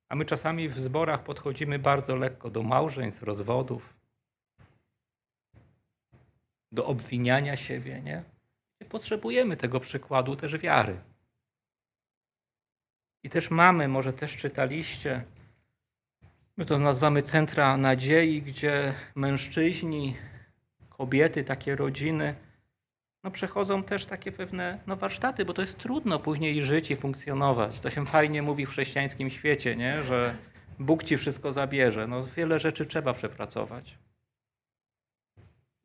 [0.09, 3.93] A my czasami w zborach podchodzimy bardzo lekko do małżeństw, rozwodów,
[6.71, 8.23] do obwiniania siebie, nie?
[8.89, 11.01] Potrzebujemy tego przykładu też wiary.
[13.23, 15.25] I też mamy, może też czytaliście,
[16.57, 20.15] My to nazywamy centra nadziei, gdzie mężczyźni,
[20.89, 22.35] kobiety, takie rodziny,
[23.23, 27.79] no przechodzą też takie pewne no, warsztaty, bo to jest trudno później żyć i funkcjonować.
[27.79, 30.03] To się fajnie mówi w chrześcijańskim świecie, nie?
[30.03, 30.35] że
[30.79, 32.07] Bóg ci wszystko zabierze.
[32.07, 33.97] No, wiele rzeczy trzeba przepracować.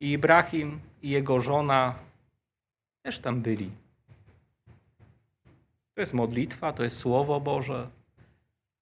[0.01, 1.95] I Ibrahim i jego żona
[3.03, 3.71] też tam byli.
[5.95, 7.89] To jest modlitwa, to jest Słowo Boże,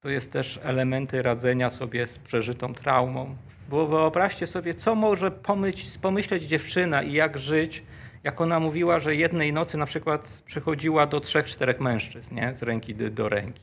[0.04, 3.36] to jest też elementy radzenia sobie z przeżytą traumą.
[3.68, 7.82] Bo wyobraźcie sobie, co może pomyć, pomyśleć dziewczyna i jak żyć,
[8.22, 12.54] jak ona mówiła, że jednej nocy na przykład przychodziła do trzech, czterech mężczyzn, nie?
[12.54, 13.62] z ręki do, ręki.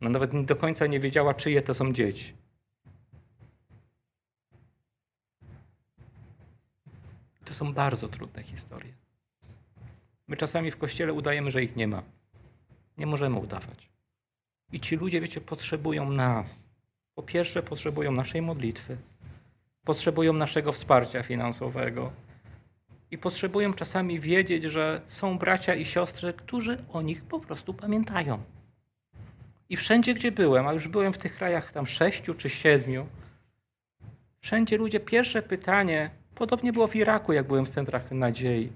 [0.00, 2.34] No nawet do końca nie wiedziała, czyje to są dzieci.
[7.44, 8.92] To są bardzo trudne historie.
[10.28, 12.17] My czasami w kościele udajemy, że ich nie ma.
[12.98, 13.88] Nie możemy udawać.
[14.72, 16.68] I ci ludzie, wiecie, potrzebują nas.
[17.14, 18.96] Po pierwsze, potrzebują naszej modlitwy,
[19.84, 22.12] potrzebują naszego wsparcia finansowego
[23.10, 28.38] i potrzebują czasami wiedzieć, że są bracia i siostry, którzy o nich po prostu pamiętają.
[29.68, 33.06] I wszędzie, gdzie byłem, a już byłem w tych krajach tam sześciu czy siedmiu,
[34.40, 38.72] wszędzie ludzie, pierwsze pytanie, podobnie było w Iraku, jak byłem w centrach nadziei.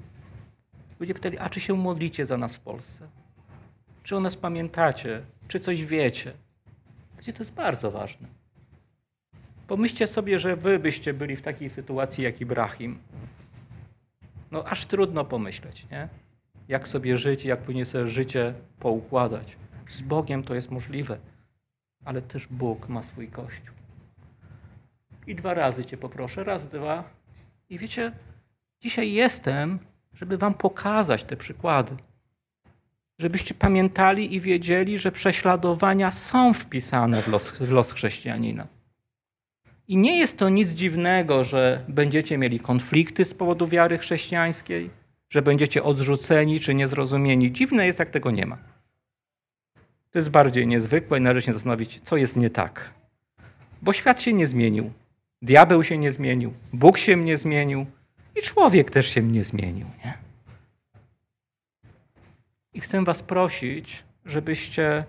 [1.01, 3.09] Ludzie pytali, a czy się modlicie za nas w Polsce?
[4.03, 5.23] Czy o nas pamiętacie?
[5.49, 6.33] Czy coś wiecie?
[7.19, 8.29] Gdzie to jest bardzo ważne.
[9.67, 12.99] Pomyślcie sobie, że wy byście byli w takiej sytuacji jak Ibrahim.
[14.51, 16.09] No aż trudno pomyśleć, nie?
[16.69, 19.57] Jak sobie żyć, jak później sobie życie poukładać.
[19.89, 21.19] Z Bogiem to jest możliwe,
[22.05, 23.75] ale też Bóg ma swój Kościół.
[25.27, 27.05] I dwa razy Cię poproszę, raz, dwa.
[27.71, 28.13] I wiecie,
[28.81, 29.79] dzisiaj jestem,
[30.15, 31.97] żeby Wam pokazać te przykłady
[33.23, 38.67] żebyście pamiętali i wiedzieli, że prześladowania są wpisane w los, w los chrześcijanina.
[39.89, 44.91] I nie jest to nic dziwnego, że będziecie mieli konflikty z powodu wiary chrześcijańskiej,
[45.31, 47.53] że będziecie odrzuceni czy niezrozumieni.
[47.53, 48.59] Dziwne jest, jak tego nie ma.
[50.11, 52.91] To jest bardziej niezwykłe i należy się zastanowić, co jest nie tak.
[53.83, 54.93] Bo świat się nie zmienił,
[55.43, 57.87] diabeł się nie zmienił, Bóg się nie zmienił
[58.39, 59.87] i człowiek też się nie zmienił.
[60.05, 60.32] Nie?
[62.73, 65.05] I chcę Was prosić, żebyście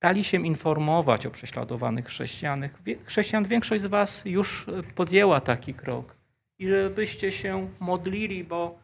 [0.00, 2.70] dali się informować o prześladowanych chrześcijanach.
[3.04, 6.16] Chrześcijan, większość z Was już podjęła taki krok.
[6.58, 8.78] I żebyście się modlili, bo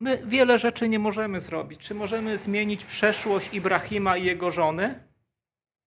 [0.00, 1.80] my wiele rzeczy nie możemy zrobić.
[1.80, 5.02] Czy możemy zmienić przeszłość Ibrahima i jego żony?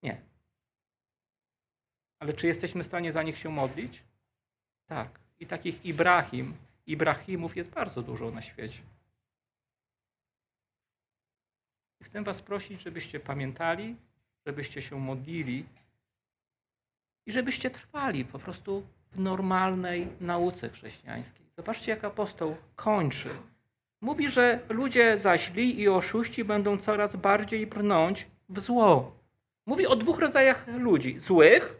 [0.03, 0.21] Nie.
[2.19, 4.03] Ale czy jesteśmy w stanie za nich się modlić?
[4.85, 5.19] Tak.
[5.39, 6.53] I takich Ibrahim,
[6.87, 8.79] Ibrahimów jest bardzo dużo na świecie.
[12.01, 13.95] Chcę Was prosić, żebyście pamiętali,
[14.45, 15.65] żebyście się modlili
[17.25, 21.45] i żebyście trwali po prostu w normalnej nauce chrześcijańskiej.
[21.55, 23.29] Zobaczcie, jak apostoł kończy.
[24.01, 29.15] Mówi, że ludzie zaśli i oszuści będą coraz bardziej brnąć w zło.
[29.65, 31.75] Mówi o dwóch rodzajach ludzi: złych,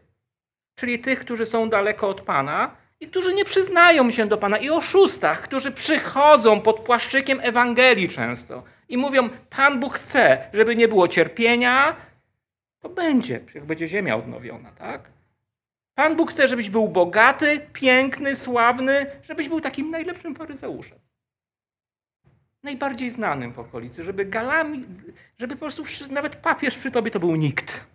[0.75, 4.69] czyli tych, którzy są daleko od Pana i którzy nie przyznają się do Pana, i
[4.69, 11.07] oszustach, którzy przychodzą pod płaszczykiem Ewangelii często i mówią: Pan Bóg chce, żeby nie było
[11.07, 11.95] cierpienia,
[12.79, 15.11] to będzie, jak będzie ziemia odnowiona, tak?
[15.93, 20.99] Pan Bóg chce, żebyś był bogaty, piękny, sławny, żebyś był takim najlepszym faryzeuszem.
[22.63, 24.85] Najbardziej znanym w okolicy, żeby galami,
[25.39, 27.87] żeby po prostu nawet papież przy tobie to był nikt.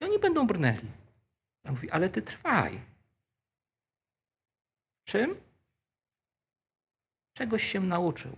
[0.00, 0.88] I oni będą brnęli.
[1.64, 2.80] On mówi, ale ty trwaj.
[5.04, 5.47] Czym?
[7.38, 8.36] Czegoś się nauczył.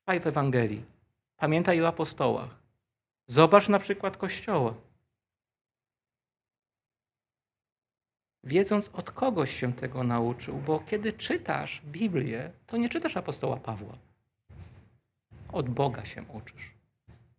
[0.00, 0.84] Trwaj w Ewangelii.
[1.36, 2.56] Pamiętaj o apostołach.
[3.26, 4.74] Zobacz na przykład Kościoła.
[8.44, 13.98] Wiedząc od kogoś się tego nauczył, bo kiedy czytasz Biblię, to nie czytasz apostoła Pawła.
[15.52, 16.74] Od Boga się uczysz.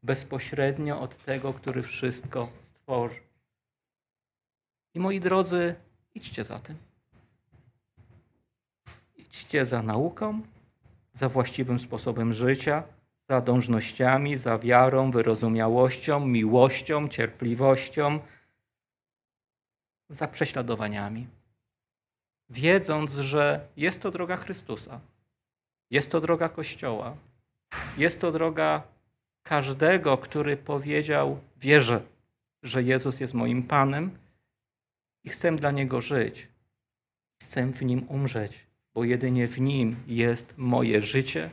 [0.04, 3.20] Bezpośrednio od tego, który wszystko stworzy.
[4.94, 5.76] I moi drodzy,
[6.16, 6.93] idźcie za tym.
[9.34, 10.42] Idźcie za nauką,
[11.14, 12.84] za właściwym sposobem życia,
[13.30, 18.20] za dążnościami, za wiarą, wyrozumiałością, miłością, cierpliwością,
[20.10, 21.28] za prześladowaniami.
[22.50, 25.00] Wiedząc, że jest to droga Chrystusa,
[25.90, 27.16] jest to droga Kościoła,
[27.98, 28.84] jest to droga
[29.44, 32.02] każdego, który powiedział: Wierzę,
[32.64, 34.18] że Jezus jest moim Panem
[35.24, 36.48] i chcę dla Niego żyć.
[37.42, 41.50] Chcę w Nim umrzeć, bo jedynie w Nim jest moje życie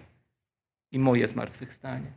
[0.91, 2.13] i moje zmartwychwstanie.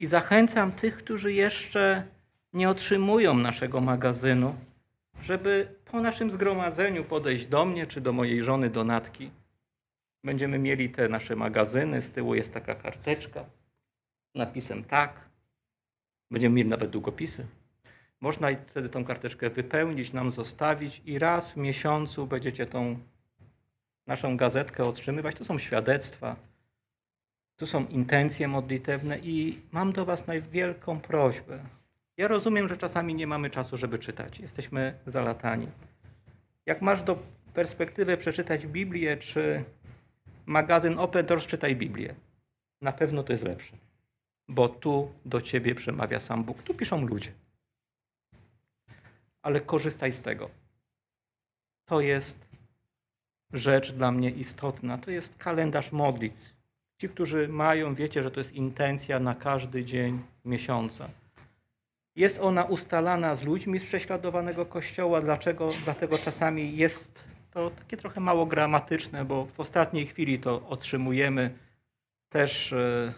[0.00, 2.06] I zachęcam tych, którzy jeszcze
[2.52, 4.54] nie otrzymują naszego magazynu,
[5.22, 9.30] żeby po naszym zgromadzeniu podejść do mnie czy do mojej żony Donatki.
[10.24, 13.44] Będziemy mieli te nasze magazyny, z tyłu jest taka karteczka
[14.34, 15.28] z napisem tak.
[16.30, 17.46] Będziemy mieli nawet długopisy.
[18.20, 22.98] Można wtedy tą karteczkę wypełnić, nam zostawić i raz w miesiącu będziecie tą
[24.08, 25.34] naszą gazetkę otrzymywać.
[25.34, 26.36] To są świadectwa,
[27.56, 31.58] tu są intencje modlitewne i mam do Was najwielką prośbę.
[32.16, 34.40] Ja rozumiem, że czasami nie mamy czasu, żeby czytać.
[34.40, 35.68] Jesteśmy zalatani.
[36.66, 37.18] Jak masz do
[37.54, 39.64] perspektywy przeczytać Biblię czy
[40.46, 42.14] magazyn Open Doors, czytaj Biblię.
[42.80, 43.76] Na pewno to jest lepsze,
[44.48, 46.62] bo tu do Ciebie przemawia sam Bóg.
[46.62, 47.30] Tu piszą ludzie
[49.48, 50.50] ale korzystaj z tego.
[51.84, 52.47] To jest
[53.52, 54.98] rzecz dla mnie istotna.
[54.98, 56.58] To jest kalendarz modlitw.
[56.98, 61.08] Ci, którzy mają, wiecie, że to jest intencja na każdy dzień miesiąca.
[62.16, 65.20] Jest ona ustalana z ludźmi z prześladowanego kościoła.
[65.20, 65.70] Dlaczego?
[65.84, 71.50] Dlatego czasami jest to takie trochę mało gramatyczne, bo w ostatniej chwili to otrzymujemy
[72.28, 73.12] też e,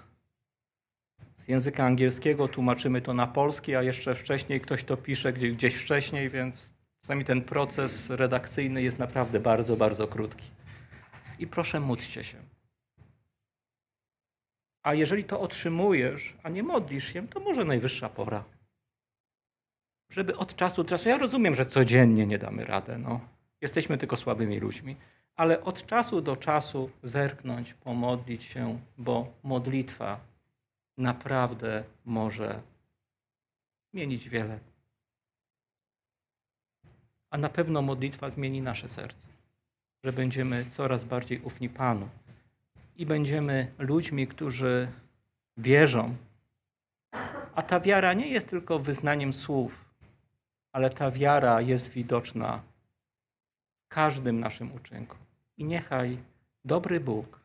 [1.34, 6.30] z języka angielskiego tłumaczymy to na polski, a jeszcze wcześniej ktoś to pisze gdzieś wcześniej,
[6.30, 10.50] więc czasami ten proces redakcyjny jest naprawdę bardzo, bardzo krótki.
[11.38, 12.38] I proszę, módlcie się.
[14.82, 18.44] A jeżeli to otrzymujesz, a nie modlisz się, to może najwyższa pora.
[20.10, 23.20] Żeby od czasu do czasu, ja rozumiem, że codziennie nie damy radę, no.
[23.60, 24.96] Jesteśmy tylko słabymi ludźmi,
[25.36, 30.20] ale od czasu do czasu zerknąć, pomodlić się, bo modlitwa
[30.98, 32.60] naprawdę może
[33.92, 34.69] zmienić wiele.
[37.30, 39.28] A na pewno modlitwa zmieni nasze serce,
[40.04, 42.08] że będziemy coraz bardziej ufni Panu
[42.96, 44.88] i będziemy ludźmi, którzy
[45.56, 46.16] wierzą.
[47.54, 49.84] A ta wiara nie jest tylko wyznaniem słów,
[50.72, 52.62] ale ta wiara jest widoczna
[53.84, 55.16] w każdym naszym uczynku.
[55.56, 56.18] I niechaj
[56.64, 57.40] dobry Bóg,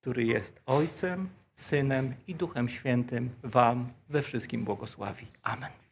[0.00, 5.26] który jest Ojcem, Synem i Duchem Świętym Wam we wszystkim błogosławi.
[5.42, 5.89] Amen.